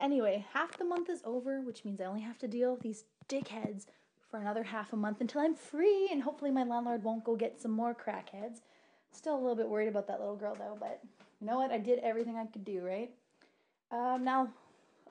[0.01, 3.05] anyway, half the month is over, which means I only have to deal with these
[3.29, 3.87] dickheads
[4.31, 7.61] for another half a month until I'm free, and hopefully my landlord won't go get
[7.61, 8.61] some more crackheads.
[9.13, 11.01] Still a little bit worried about that little girl though, but
[11.41, 11.71] you know what?
[11.71, 13.11] I did everything I could do, right?
[13.91, 14.49] Um, now,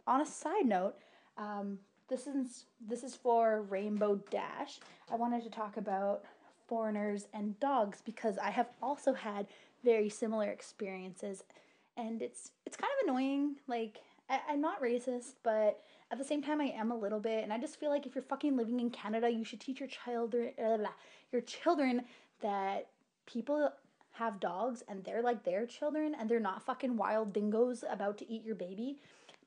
[0.06, 0.96] on a side note,
[1.38, 4.80] um, this is this is for Rainbow Dash.
[5.12, 6.24] I wanted to talk about
[6.68, 9.48] foreigners and dogs because I have also had
[9.86, 11.44] very similar experiences
[11.96, 16.42] and it's it's kind of annoying like I, I'm not racist, but at the same
[16.42, 18.80] time, I am a little bit, and I just feel like if you're fucking living
[18.80, 20.78] in Canada, you should teach your child, uh,
[21.32, 22.04] your children
[22.42, 22.88] that
[23.26, 23.72] people
[24.12, 28.32] have dogs and they're like their children and they're not fucking wild dingoes about to
[28.32, 28.98] eat your baby.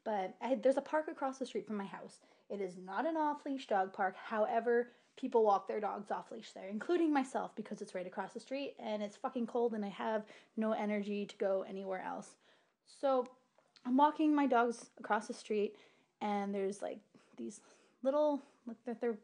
[0.04, 2.18] But I, there's a park across the street from my house.
[2.50, 4.14] It is not an off leash dog park.
[4.16, 8.40] However, people walk their dogs off leash there, including myself because it's right across the
[8.40, 10.22] street and it's fucking cold and I have
[10.56, 12.36] no energy to go anywhere else.
[13.00, 13.26] So
[13.84, 15.74] I'm walking my dogs across the street
[16.20, 17.00] and there's like
[17.36, 17.60] these
[18.02, 19.18] little, look, they're, they're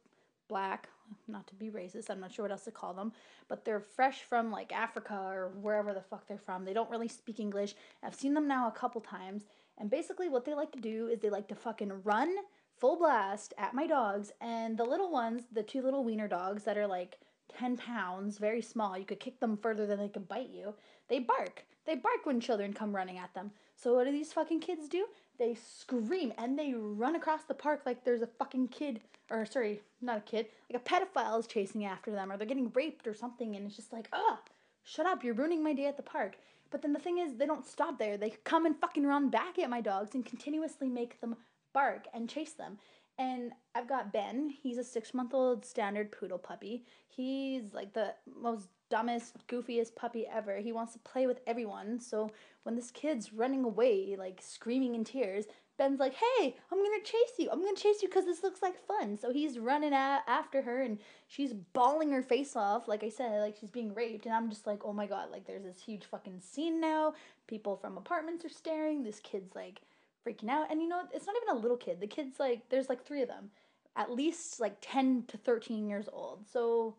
[0.49, 0.89] black,
[1.29, 3.13] not to be racist, I'm not sure what else to call them,
[3.49, 6.65] but they're fresh from like Africa or wherever the fuck they're from.
[6.65, 7.75] They don't really speak English.
[8.03, 9.45] I've seen them now a couple times,
[9.79, 12.35] and basically what they like to do is they like to fucking run
[12.79, 16.79] full blast at my dogs, and the little ones, the two little wiener dogs that
[16.79, 17.19] are like
[17.57, 20.75] 10 pounds, very small, you could kick them further than they could bite you,
[21.09, 21.65] they bark.
[21.87, 23.51] They bark when children come running at them.
[23.77, 25.07] So what do these fucking kids do?
[25.39, 29.81] They scream and they run across the park like there's a fucking kid, or sorry,
[30.01, 33.15] not a kid, like a pedophile is chasing after them, or they're getting raped or
[33.15, 34.41] something, and it's just like, ah,
[34.83, 36.37] shut up, you're ruining my day at the park.
[36.71, 38.17] But then the thing is, they don't stop there.
[38.17, 41.37] They come and fucking run back at my dogs and continuously make them
[41.75, 42.79] bark and chase them.
[43.19, 44.49] And I've got Ben.
[44.49, 46.85] He's a six month old standard poodle puppy.
[47.09, 50.57] He's like the most dumbest, goofiest puppy ever.
[50.59, 52.01] He wants to play with everyone.
[52.01, 52.31] So
[52.65, 55.45] when this kid's running away, like screaming in tears,
[55.77, 57.51] Ben's like, "Hey, I'm gonna chase you.
[57.51, 60.83] I'm gonna chase you because this looks like fun." So he's running a- after her,
[60.83, 62.87] and she's bawling her face off.
[62.87, 65.47] Like I said, like she's being raped, and I'm just like, "Oh my god!" Like
[65.47, 67.15] there's this huge fucking scene now.
[67.49, 69.03] People from apartments are staring.
[69.03, 69.83] This kid's like
[70.27, 72.01] freaking out, and you know, it's not even a little kid.
[72.01, 73.51] The kid's like, there's like three of them,
[73.97, 76.47] at least like ten to thirteen years old.
[76.51, 76.97] So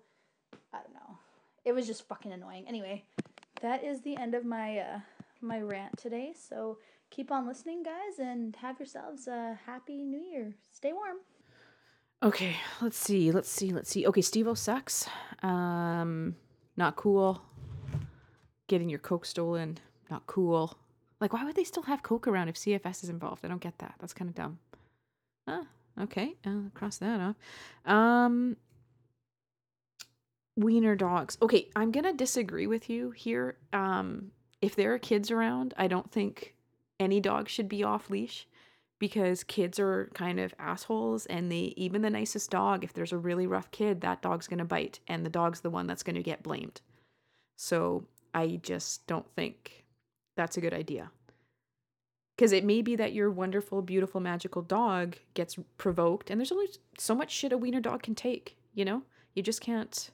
[0.73, 1.17] I don't know.
[1.63, 2.65] It was just fucking annoying.
[2.67, 3.03] Anyway,
[3.61, 4.99] that is the end of my uh,
[5.41, 6.33] my rant today.
[6.38, 6.77] So
[7.09, 10.53] keep on listening, guys, and have yourselves a happy new year.
[10.71, 11.17] Stay warm.
[12.23, 13.31] Okay, let's see.
[13.31, 13.71] Let's see.
[13.71, 14.07] Let's see.
[14.07, 15.07] Okay, Steve sucks.
[15.43, 16.35] Um,
[16.77, 17.41] not cool.
[18.67, 19.79] Getting your Coke stolen.
[20.09, 20.77] Not cool.
[21.25, 23.43] Like, why would they still have Coke around if CFS is involved?
[23.43, 23.95] I don't get that.
[23.97, 24.59] That's kind of dumb.
[25.47, 25.63] Ah,
[25.99, 26.35] okay.
[26.45, 27.35] I'll cross that off.
[27.91, 28.57] Um,
[30.55, 31.35] wiener dogs.
[31.41, 33.57] Okay, I'm gonna disagree with you here.
[33.73, 36.53] Um, if there are kids around, I don't think
[36.99, 38.47] any dog should be off leash
[38.99, 43.17] because kids are kind of assholes and they even the nicest dog if there's a
[43.17, 46.15] really rough kid that dog's going to bite and the dog's the one that's going
[46.15, 46.79] to get blamed
[47.57, 49.85] so i just don't think
[50.36, 51.12] that's a good idea.
[52.36, 56.67] Because it may be that your wonderful beautiful magical dog gets provoked and there's only
[56.98, 59.02] so much shit a wiener dog can take you know?
[59.34, 60.12] You just can't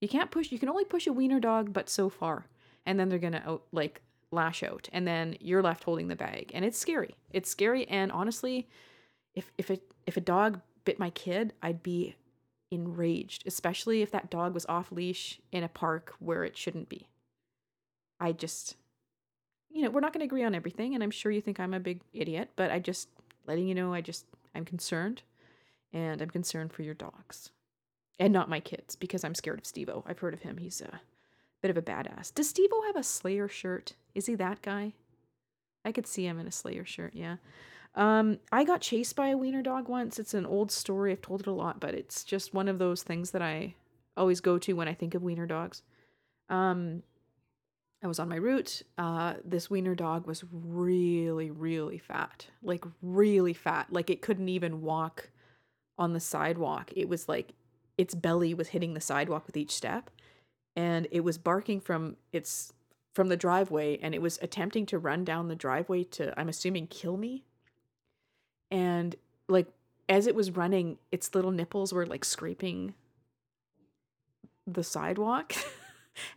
[0.00, 2.46] you can't push you can only push a wiener dog but so far.
[2.84, 4.02] And then they're to out like
[4.32, 6.50] lash out and then you're left holding the bag.
[6.52, 7.14] And it's scary.
[7.30, 8.68] It's scary and honestly
[9.34, 12.16] if if it if a dog bit my kid i'd be
[12.70, 17.06] enraged especially if that dog was off leash in a park where it shouldn't be.
[18.18, 18.76] I just
[19.70, 21.74] you know we're not going to agree on everything and i'm sure you think i'm
[21.74, 23.08] a big idiot but i just
[23.46, 25.22] letting you know i just i'm concerned
[25.92, 27.50] and i'm concerned for your dogs
[28.18, 31.00] and not my kids because i'm scared of stevo i've heard of him he's a
[31.62, 34.92] bit of a badass does stevo have a slayer shirt is he that guy?
[35.84, 37.36] I could see him in a Slayer shirt, yeah.
[37.94, 40.18] Um, I got chased by a wiener dog once.
[40.18, 41.12] It's an old story.
[41.12, 43.74] I've told it a lot, but it's just one of those things that I
[44.16, 45.82] always go to when I think of wiener dogs.
[46.48, 47.02] Um,
[48.02, 48.82] I was on my route.
[48.96, 52.46] Uh, this wiener dog was really, really fat.
[52.62, 53.88] Like, really fat.
[53.90, 55.30] Like, it couldn't even walk
[55.98, 56.90] on the sidewalk.
[56.96, 57.52] It was like
[57.98, 60.10] its belly was hitting the sidewalk with each step.
[60.74, 62.72] And it was barking from its
[63.12, 66.86] from the driveway and it was attempting to run down the driveway to I'm assuming
[66.86, 67.44] kill me.
[68.70, 69.14] And
[69.48, 69.66] like
[70.08, 72.94] as it was running, its little nipples were like scraping
[74.66, 75.52] the sidewalk.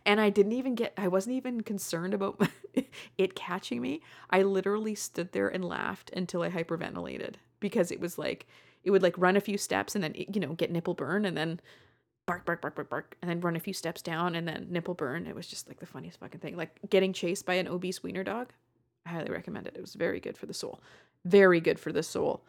[0.04, 2.40] and I didn't even get I wasn't even concerned about
[3.18, 4.02] it catching me.
[4.30, 8.46] I literally stood there and laughed until I hyperventilated because it was like
[8.82, 11.36] it would like run a few steps and then you know get nipple burn and
[11.36, 11.60] then
[12.26, 14.94] bark, bark, bark, bark, bark, and then run a few steps down and then nipple
[14.94, 15.26] burn.
[15.26, 16.56] It was just like the funniest fucking thing.
[16.56, 18.52] Like getting chased by an obese wiener dog.
[19.06, 19.74] I highly recommend it.
[19.76, 20.80] It was very good for the soul.
[21.24, 22.44] Very good for the soul.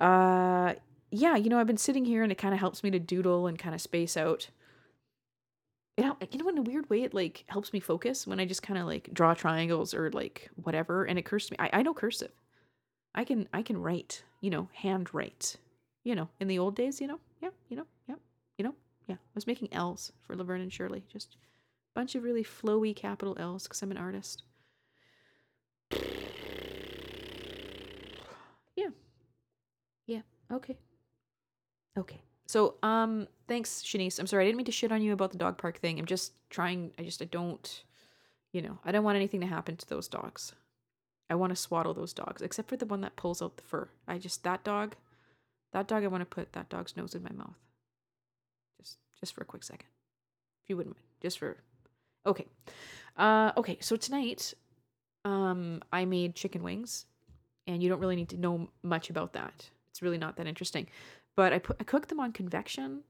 [0.00, 0.74] Uh
[1.10, 3.46] yeah, you know, I've been sitting here and it kind of helps me to doodle
[3.46, 4.50] and kind of space out.
[6.30, 8.78] You know, in a weird way, it like helps me focus when I just kind
[8.78, 11.04] of like draw triangles or like whatever.
[11.04, 11.56] And it curses me.
[11.60, 12.32] I, I know cursive.
[13.14, 14.22] I can I can write.
[14.40, 15.56] You know, hand write.
[16.04, 18.14] You know, in the old days, you know, yeah, you know, yeah,
[18.58, 18.74] you know,
[19.08, 21.04] yeah, I was making L's for Laverne and Shirley.
[21.12, 24.42] Just a bunch of really flowy capital L's because I'm an artist.
[28.76, 28.90] Yeah.
[30.06, 30.20] Yeah.
[30.52, 30.76] Okay.
[31.98, 32.20] Okay.
[32.46, 34.18] So, um, thanks, Shanice.
[34.18, 35.98] I'm sorry, I didn't mean to shit on you about the dog park thing.
[35.98, 36.92] I'm just trying.
[36.98, 37.84] I just, I don't,
[38.52, 40.52] you know, I don't want anything to happen to those dogs.
[41.28, 43.88] I want to swaddle those dogs, except for the one that pulls out the fur.
[44.06, 44.94] I just, that dog,
[45.72, 47.56] that dog, I want to put that dog's nose in my mouth.
[48.80, 49.88] Just, just for a quick second.
[50.62, 51.04] If you wouldn't mind.
[51.20, 51.56] Just for,
[52.24, 52.46] okay.
[53.16, 53.78] Uh, okay.
[53.80, 54.54] So tonight,
[55.24, 57.06] um, I made chicken wings,
[57.66, 59.68] and you don't really need to know much about that.
[59.90, 60.86] It's really not that interesting.
[61.36, 63.02] But I put I cooked them on convection.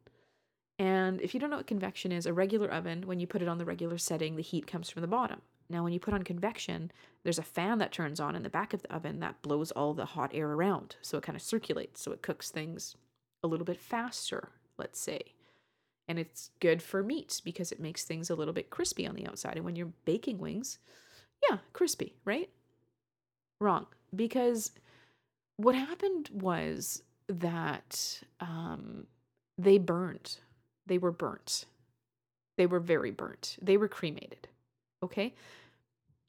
[0.78, 3.48] And if you don't know what convection is, a regular oven, when you put it
[3.48, 5.40] on the regular setting, the heat comes from the bottom.
[5.68, 6.92] Now, when you put on convection,
[7.24, 9.94] there's a fan that turns on in the back of the oven that blows all
[9.94, 10.96] the hot air around.
[11.02, 12.02] So it kind of circulates.
[12.02, 12.94] So it cooks things
[13.42, 15.20] a little bit faster, let's say.
[16.08, 19.26] And it's good for meat because it makes things a little bit crispy on the
[19.26, 19.56] outside.
[19.56, 20.78] And when you're baking wings,
[21.48, 22.48] yeah, crispy, right?
[23.60, 23.86] Wrong.
[24.14, 24.70] Because
[25.56, 29.06] what happened was that um,
[29.58, 30.36] they burned.
[30.86, 31.64] They were burnt.
[32.56, 33.56] They were very burnt.
[33.60, 34.48] They were cremated.
[35.02, 35.34] Okay?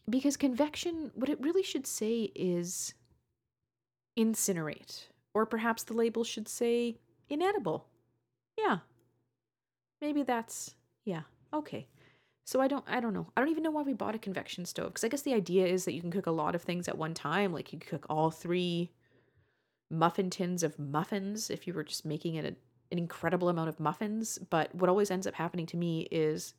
[0.09, 2.93] Because convection, what it really should say is
[4.17, 5.07] incinerate.
[5.33, 6.97] Or perhaps the label should say
[7.29, 7.85] inedible.
[8.57, 8.79] Yeah.
[10.01, 11.87] Maybe that's, yeah, okay.
[12.47, 13.27] So I don't I don't know.
[13.35, 15.67] I don't even know why we bought a convection stove because I guess the idea
[15.67, 17.51] is that you can cook a lot of things at one time.
[17.51, 18.89] Like you cook all three
[19.89, 22.55] muffin tins of muffins if you were just making it a,
[22.91, 24.37] an incredible amount of muffins.
[24.37, 26.53] But what always ends up happening to me is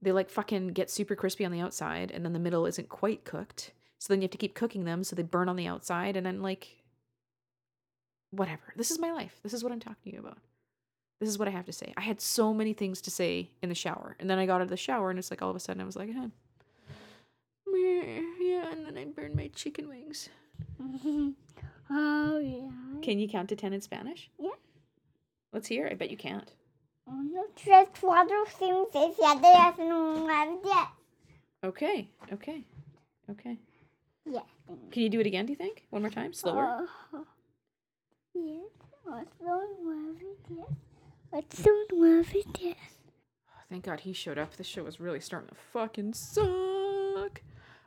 [0.00, 3.24] they like fucking get super crispy on the outside and then the middle isn't quite
[3.24, 3.72] cooked.
[3.98, 6.26] So then you have to keep cooking them so they burn on the outside and
[6.26, 6.82] then like
[8.30, 8.72] whatever.
[8.76, 9.40] This is my life.
[9.42, 10.38] This is what I'm talking to you about.
[11.20, 11.94] This is what I have to say.
[11.96, 14.16] I had so many things to say in the shower.
[14.20, 15.80] And then I got out of the shower and it's like all of a sudden
[15.80, 16.28] I was like, eh.
[18.40, 20.28] yeah, and then I burned my chicken wings.
[21.90, 23.00] Oh, yeah.
[23.02, 24.30] Can you count to 10 in Spanish?
[24.38, 24.50] Yeah.
[25.52, 25.88] Let's hear.
[25.90, 26.50] I bet you can't.
[27.06, 30.86] Uno, tres, cuatro, cinco, seis, siete, ocho, nueve, diez.
[31.62, 32.08] Okay.
[32.32, 32.64] Okay.
[33.30, 33.58] Okay.
[34.24, 34.40] Yeah.
[34.90, 35.84] Can you do it again, do you think?
[35.90, 36.32] One more time?
[36.32, 36.86] Slower?
[37.14, 37.18] Uh,
[38.34, 38.70] diez,
[39.06, 40.66] ocho, nueve, diez.
[41.32, 42.74] Ocho, nueve, diez.
[43.48, 44.56] Oh, thank God he showed up.
[44.56, 47.42] This show was really starting to fucking suck.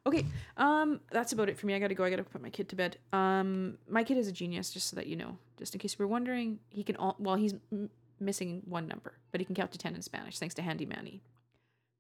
[0.08, 1.74] Okay, um, that's about it for me.
[1.76, 2.06] I gotta go.
[2.06, 2.98] I gotta put my kid to bed.
[3.12, 5.38] Um, my kid is a genius, just so that you know.
[5.58, 7.17] Just in case you were wondering, he can all.
[7.20, 10.56] Well, he's m- missing one number, but he can count to ten in Spanish thanks
[10.56, 11.22] to Handy Manny.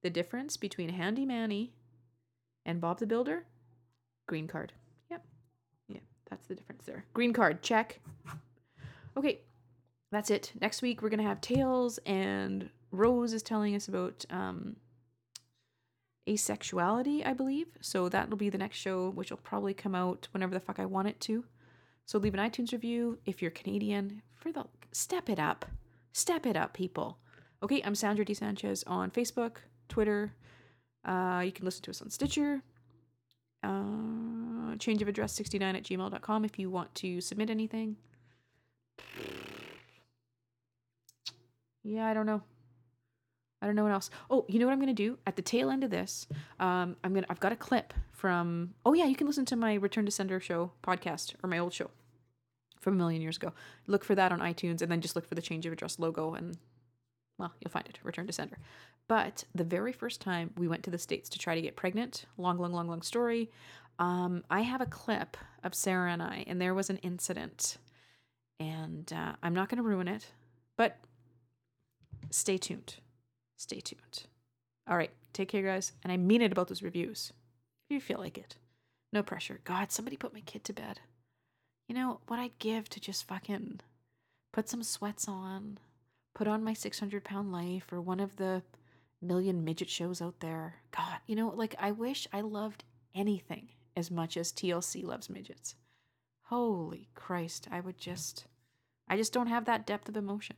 [0.03, 1.73] The difference between Handy Manny
[2.65, 3.43] and Bob the Builder,
[4.25, 4.71] green card.
[5.11, 5.25] Yep,
[5.89, 7.03] yeah, that's the difference there.
[7.13, 7.99] Green card, check.
[9.17, 9.41] Okay,
[10.13, 10.53] that's it.
[10.61, 14.77] Next week we're gonna have Tails and Rose is telling us about um
[16.27, 17.67] asexuality, I believe.
[17.81, 20.85] So that'll be the next show, which will probably come out whenever the fuck I
[20.85, 21.45] want it to.
[22.05, 24.21] So leave an iTunes review if you're Canadian.
[24.35, 25.65] For the step it up,
[26.13, 27.17] step it up, people.
[27.63, 29.57] Okay, I'm Sandra D Sanchez on Facebook,
[29.89, 30.33] Twitter.
[31.03, 32.61] Uh, you can listen to us on Stitcher.
[33.63, 37.97] Uh, change of address 69 at gmail.com if you want to submit anything.
[41.83, 42.41] Yeah, I don't know.
[43.61, 44.09] I don't know what else.
[44.29, 46.27] Oh, you know what I'm gonna do at the tail end of this?
[46.59, 48.73] Um, I'm gonna I've got a clip from.
[48.85, 51.73] Oh yeah, you can listen to my Return to Sender show podcast or my old
[51.73, 51.89] show
[52.79, 53.53] from a million years ago.
[53.87, 56.33] Look for that on iTunes, and then just look for the change of address logo,
[56.35, 56.57] and
[57.39, 57.99] well, you'll find it.
[58.03, 58.59] Return to Sender.
[59.07, 62.25] But the very first time we went to the states to try to get pregnant,
[62.37, 63.49] long, long, long, long story.
[63.99, 67.77] Um, I have a clip of Sarah and I, and there was an incident,
[68.59, 70.27] and uh, I'm not gonna ruin it,
[70.75, 70.99] but
[72.29, 72.97] stay tuned
[73.57, 74.23] stay tuned.
[74.87, 75.91] All right, take care, guys.
[76.03, 77.33] And I mean it about those reviews.
[77.89, 78.55] If you feel like it,
[79.11, 79.59] no pressure.
[79.65, 81.01] God, somebody put my kid to bed.
[81.87, 83.81] You know what I'd give to just fucking
[84.53, 85.79] put some sweats on,
[86.33, 88.63] put on my 600 pound life or one of the
[89.21, 90.75] million midget shows out there.
[90.95, 92.83] God, you know, like I wish I loved
[93.15, 95.75] anything as much as TLC loves midgets.
[96.43, 98.45] Holy Christ, I would just,
[99.07, 100.55] I just don't have that depth of emotion.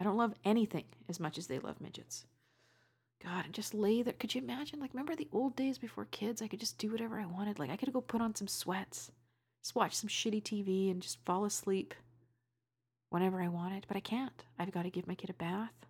[0.00, 2.26] I don't love anything as much as they love midgets.
[3.24, 4.12] God, and just lay there.
[4.12, 4.78] Could you imagine?
[4.78, 6.42] Like, remember the old days before kids?
[6.42, 7.58] I could just do whatever I wanted.
[7.58, 9.10] Like, I could go put on some sweats,
[9.62, 11.94] just watch some shitty TV, and just fall asleep
[13.08, 13.86] whenever I wanted.
[13.88, 14.44] But I can't.
[14.58, 15.86] I've got to give my kid a bath.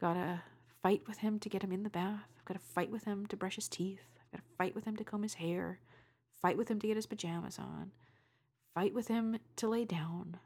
[0.00, 0.42] Gotta
[0.82, 2.28] fight with him to get him in the bath.
[2.36, 4.02] I've got to fight with him to brush his teeth.
[4.20, 5.78] I've got to fight with him to comb his hair.
[6.42, 7.92] Fight with him to get his pajamas on.
[8.74, 10.38] Fight with him to lay down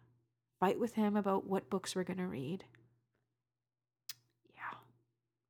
[0.61, 2.65] fight with him about what books we're going to read.
[4.55, 4.79] Yeah.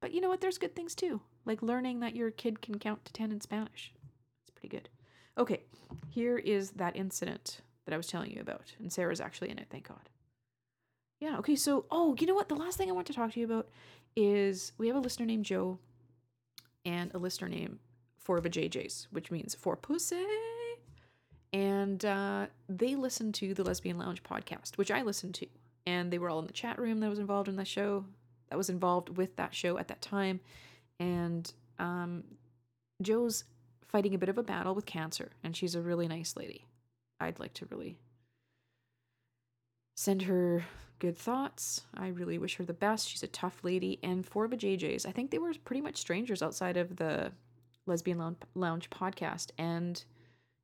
[0.01, 0.41] But you know what?
[0.41, 3.93] There's good things too, like learning that your kid can count to 10 in Spanish.
[4.43, 4.89] It's pretty good.
[5.37, 5.65] Okay,
[6.09, 8.75] here is that incident that I was telling you about.
[8.79, 10.09] And Sarah's actually in it, thank God.
[11.21, 12.49] Yeah, okay, so, oh, you know what?
[12.49, 13.69] The last thing I want to talk to you about
[14.17, 15.79] is we have a listener named Joe
[16.85, 17.79] and a listener named
[18.19, 20.25] Four JJs, which means for pussy.
[21.53, 25.47] And uh, they listened to the Lesbian Lounge podcast, which I listened to.
[25.87, 28.05] And they were all in the chat room that was involved in that show,
[28.49, 30.41] that was involved with that show at that time.
[31.01, 32.25] And um,
[33.03, 33.45] Joe's
[33.89, 36.67] fighting a bit of a battle with cancer, and she's a really nice lady.
[37.19, 37.97] I'd like to really
[39.97, 40.65] send her
[41.01, 41.83] good thoughts.
[41.95, 43.09] I really wish her the best.
[43.09, 43.99] She's a tough lady.
[44.03, 47.33] And for the JJs, I think they were pretty much strangers outside of the
[47.87, 49.49] Lesbian Lounge podcast.
[49.59, 50.03] And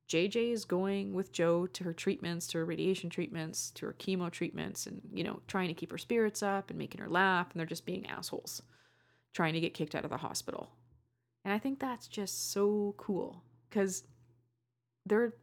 [0.07, 4.31] JJ is going with Joe to her treatments, to her radiation treatments, to her chemo
[4.31, 7.47] treatments, and, you know, trying to keep her spirits up and making her laugh.
[7.51, 8.61] And they're just being assholes,
[9.33, 10.71] trying to get kicked out of the hospital.
[11.43, 14.03] And I think that's just so cool because
[15.05, 15.33] they're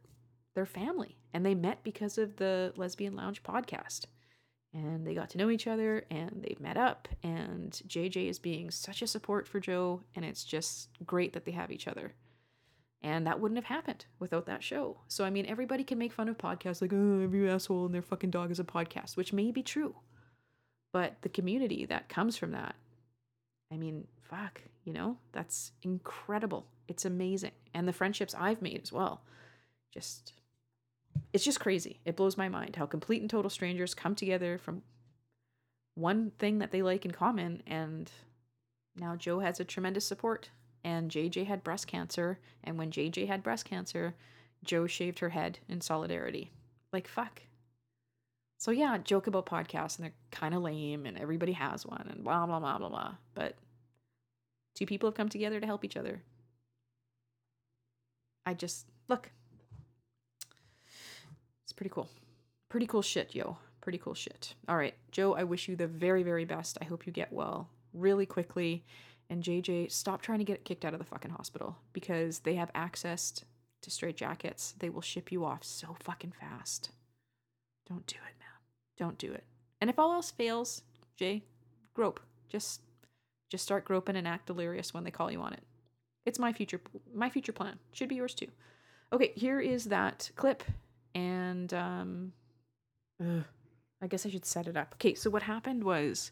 [0.53, 4.05] they're family and they met because of the Lesbian Lounge podcast.
[4.73, 8.71] And they got to know each other and they met up and JJ is being
[8.71, 12.13] such a support for Joe and it's just great that they have each other.
[13.05, 14.97] And that wouldn't have happened without that show.
[15.07, 18.01] So I mean everybody can make fun of podcasts like oh every asshole and their
[18.01, 19.95] fucking dog is a podcast, which may be true.
[20.91, 22.75] But the community that comes from that
[23.71, 26.67] I mean, fuck, you know, that's incredible.
[26.87, 27.51] It's amazing.
[27.73, 29.21] And the friendships I've made as well.
[29.93, 30.33] Just,
[31.33, 31.99] it's just crazy.
[32.05, 34.83] It blows my mind how complete and total strangers come together from
[35.95, 37.63] one thing that they like in common.
[37.65, 38.11] And
[38.95, 40.49] now Joe has a tremendous support.
[40.85, 42.37] And JJ had breast cancer.
[42.63, 44.13] And when JJ had breast cancer,
[44.63, 46.51] Joe shaved her head in solidarity.
[46.93, 47.41] Like, fuck.
[48.59, 52.23] So yeah, joke about podcasts and they're kind of lame and everybody has one and
[52.23, 53.15] blah blah blah blah blah.
[53.33, 53.55] But
[54.75, 56.21] two people have come together to help each other.
[58.45, 59.31] I just look.
[61.63, 62.09] It's pretty cool.
[62.69, 63.57] Pretty cool shit, yo.
[63.81, 64.53] Pretty cool shit.
[64.69, 66.77] All right, Joe, I wish you the very very best.
[66.79, 68.85] I hope you get well really quickly.
[69.29, 72.69] And JJ, stop trying to get kicked out of the fucking hospital because they have
[72.75, 73.43] access
[73.81, 74.75] to straight jackets.
[74.79, 76.91] They will ship you off so fucking fast.
[77.87, 78.49] Don't do it, man.
[78.97, 79.43] Don't do it.
[79.81, 80.83] And if all else fails,
[81.17, 81.43] Jay,
[81.93, 82.19] grope.
[82.49, 82.81] Just
[83.49, 85.63] just start groping and act delirious when they call you on it.
[86.25, 86.81] It's my future
[87.13, 87.79] my future plan.
[87.91, 88.47] Should be yours too.
[89.13, 90.63] Okay, here is that clip
[91.13, 92.33] and um
[93.21, 93.43] ugh,
[94.01, 94.95] I guess I should set it up.
[94.95, 96.31] Okay, so what happened was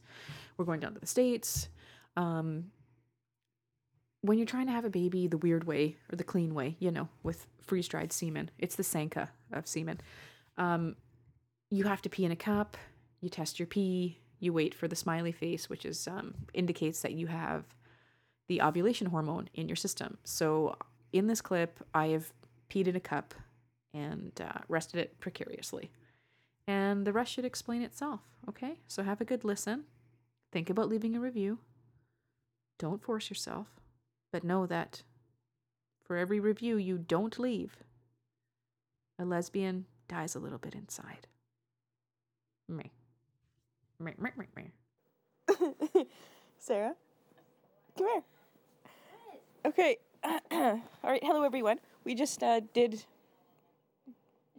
[0.57, 1.69] we're going down to the states.
[2.17, 2.65] Um
[4.23, 6.91] when you're trying to have a baby the weird way or the clean way, you
[6.91, 8.49] know, with freeze-dried semen.
[8.57, 10.01] It's the Sanka of semen.
[10.57, 10.95] Um
[11.69, 12.77] you have to pee in a cup,
[13.19, 17.13] you test your pee, you wait for the smiley face, which is um, indicates that
[17.13, 17.63] you have
[18.47, 20.17] the ovulation hormone in your system.
[20.23, 20.75] So
[21.13, 22.31] in this clip, I have
[22.69, 23.33] peed in a cup
[23.93, 25.89] and uh, rested it precariously.
[26.67, 28.19] And the rest should explain itself,
[28.49, 28.77] okay?
[28.87, 29.85] So have a good listen.
[30.51, 31.59] Think about leaving a review.
[32.77, 33.67] Don't force yourself,
[34.33, 35.03] but know that
[36.03, 37.77] for every review you don't leave,
[39.19, 41.27] a lesbian dies a little bit inside.
[42.67, 42.91] Me.
[43.99, 46.07] Me, me, me, me.
[46.57, 46.95] Sarah,
[47.95, 48.23] come here.
[49.67, 49.97] Okay.
[50.51, 51.23] All right.
[51.23, 51.79] Hello, everyone.
[52.03, 52.93] We just uh, did.
[52.95, 53.03] It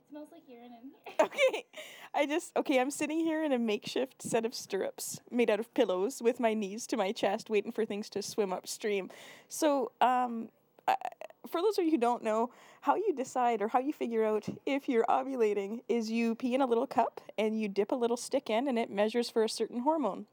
[0.09, 1.17] smells like urine in here.
[1.21, 1.65] Okay.
[2.15, 2.81] I just okay.
[2.81, 6.55] I'm sitting here in a makeshift set of stirrups made out of pillows with my
[6.55, 9.11] knees to my chest, waiting for things to swim upstream.
[9.49, 10.49] So, um,
[10.87, 10.97] I,
[11.49, 12.51] for those of you who don't know,
[12.83, 16.61] how you decide or how you figure out if you're ovulating is you pee in
[16.61, 19.49] a little cup and you dip a little stick in and it measures for a
[19.49, 20.27] certain hormone.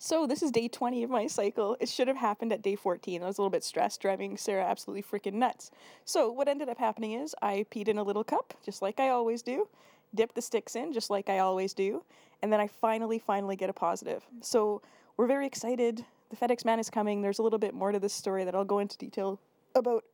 [0.00, 1.76] So this is day 20 of my cycle.
[1.80, 3.20] It should have happened at day 14.
[3.20, 5.72] I was a little bit stressed, driving Sarah absolutely freaking nuts.
[6.04, 9.08] So what ended up happening is I peed in a little cup, just like I
[9.08, 9.66] always do,
[10.14, 12.02] dip the sticks in, just like I always do,
[12.42, 14.24] and then I finally, finally get a positive.
[14.40, 14.82] So
[15.16, 16.04] we're very excited.
[16.30, 17.22] The FedEx man is coming.
[17.22, 19.38] There's a little bit more to this story that I'll go into detail
[19.74, 20.04] about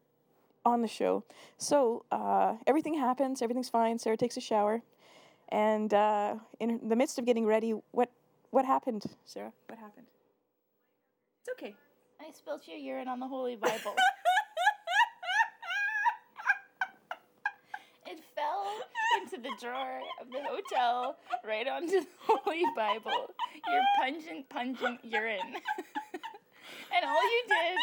[0.64, 1.24] on the show.
[1.58, 3.98] So uh, everything happens, everything's fine.
[3.98, 4.82] Sarah takes a shower,
[5.50, 8.10] and uh, in the midst of getting ready, what
[8.50, 9.52] what happened, Sarah?
[9.68, 10.06] What happened?
[11.40, 11.74] It's okay.
[12.20, 13.94] I spilled your urine on the Holy Bible.
[18.06, 18.64] it fell
[19.24, 21.16] into the drawer of the hotel,
[21.46, 23.30] right onto the Holy Bible.
[23.70, 25.38] Your pungent, pungent urine.
[26.94, 27.78] and all you did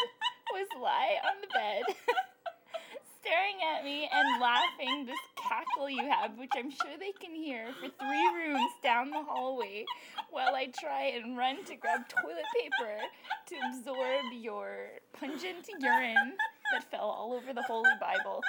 [0.52, 1.96] was lie on the bed,
[3.20, 7.68] staring at me and laughing this cackle you have, which I'm sure they can hear
[7.80, 9.84] for three rooms down the hallway,
[10.30, 12.98] while I try and run to grab toilet paper
[13.46, 16.34] to absorb your pungent urine
[16.72, 18.42] that fell all over the Holy Bible.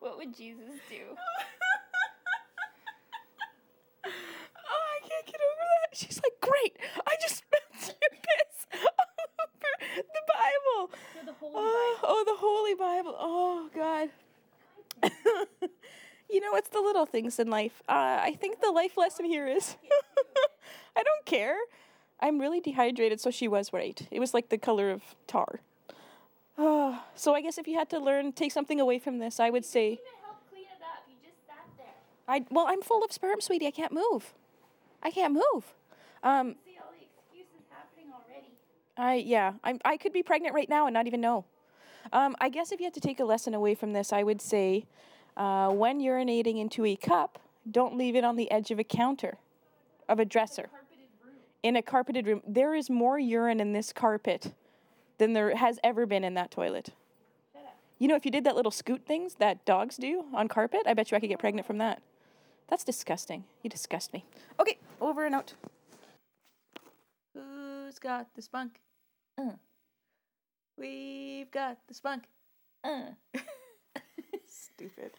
[0.00, 1.16] What would Jesus do?
[5.98, 6.76] She's like, great.
[7.06, 8.58] I just spelled your piss
[9.96, 10.90] the Bible.
[11.24, 12.08] The oh, Bible.
[12.08, 13.16] oh, the Holy Bible.
[13.18, 14.10] Oh, God.
[16.30, 17.82] you know, it's the little things in life.
[17.88, 19.76] Uh, I think the life lesson here is
[20.96, 21.56] I don't care.
[22.20, 24.06] I'm really dehydrated, so she was right.
[24.10, 25.60] It was like the color of tar.
[26.56, 29.50] Oh, so I guess if you had to learn, take something away from this, I
[29.50, 30.00] would say.
[32.26, 33.66] I well, I'm full of sperm, sweetie.
[33.66, 34.34] I can't move.
[35.02, 35.72] I can't move.
[36.22, 38.52] Um, See all the excuses happening already.
[38.96, 41.44] I yeah, I'm I could be pregnant right now and not even know.
[42.12, 44.40] Um, I guess if you had to take a lesson away from this, I would
[44.40, 44.86] say,
[45.36, 47.38] uh, when urinating into a cup,
[47.70, 49.36] don't leave it on the edge of a counter,
[50.08, 50.70] of a dresser,
[51.62, 52.42] in a carpeted room.
[52.46, 54.54] There is more urine in this carpet
[55.18, 56.90] than there has ever been in that toilet.
[57.98, 60.94] You know, if you did that little scoot things that dogs do on carpet, I
[60.94, 62.00] bet you I could get pregnant from that.
[62.68, 63.44] That's disgusting.
[63.62, 64.24] You disgust me.
[64.60, 65.54] Okay, over and out.
[67.88, 68.80] Who's got the spunk?
[69.38, 69.52] Uh.
[70.76, 72.24] We've got the spunk.
[72.84, 73.12] Uh.
[74.46, 75.12] Stupid.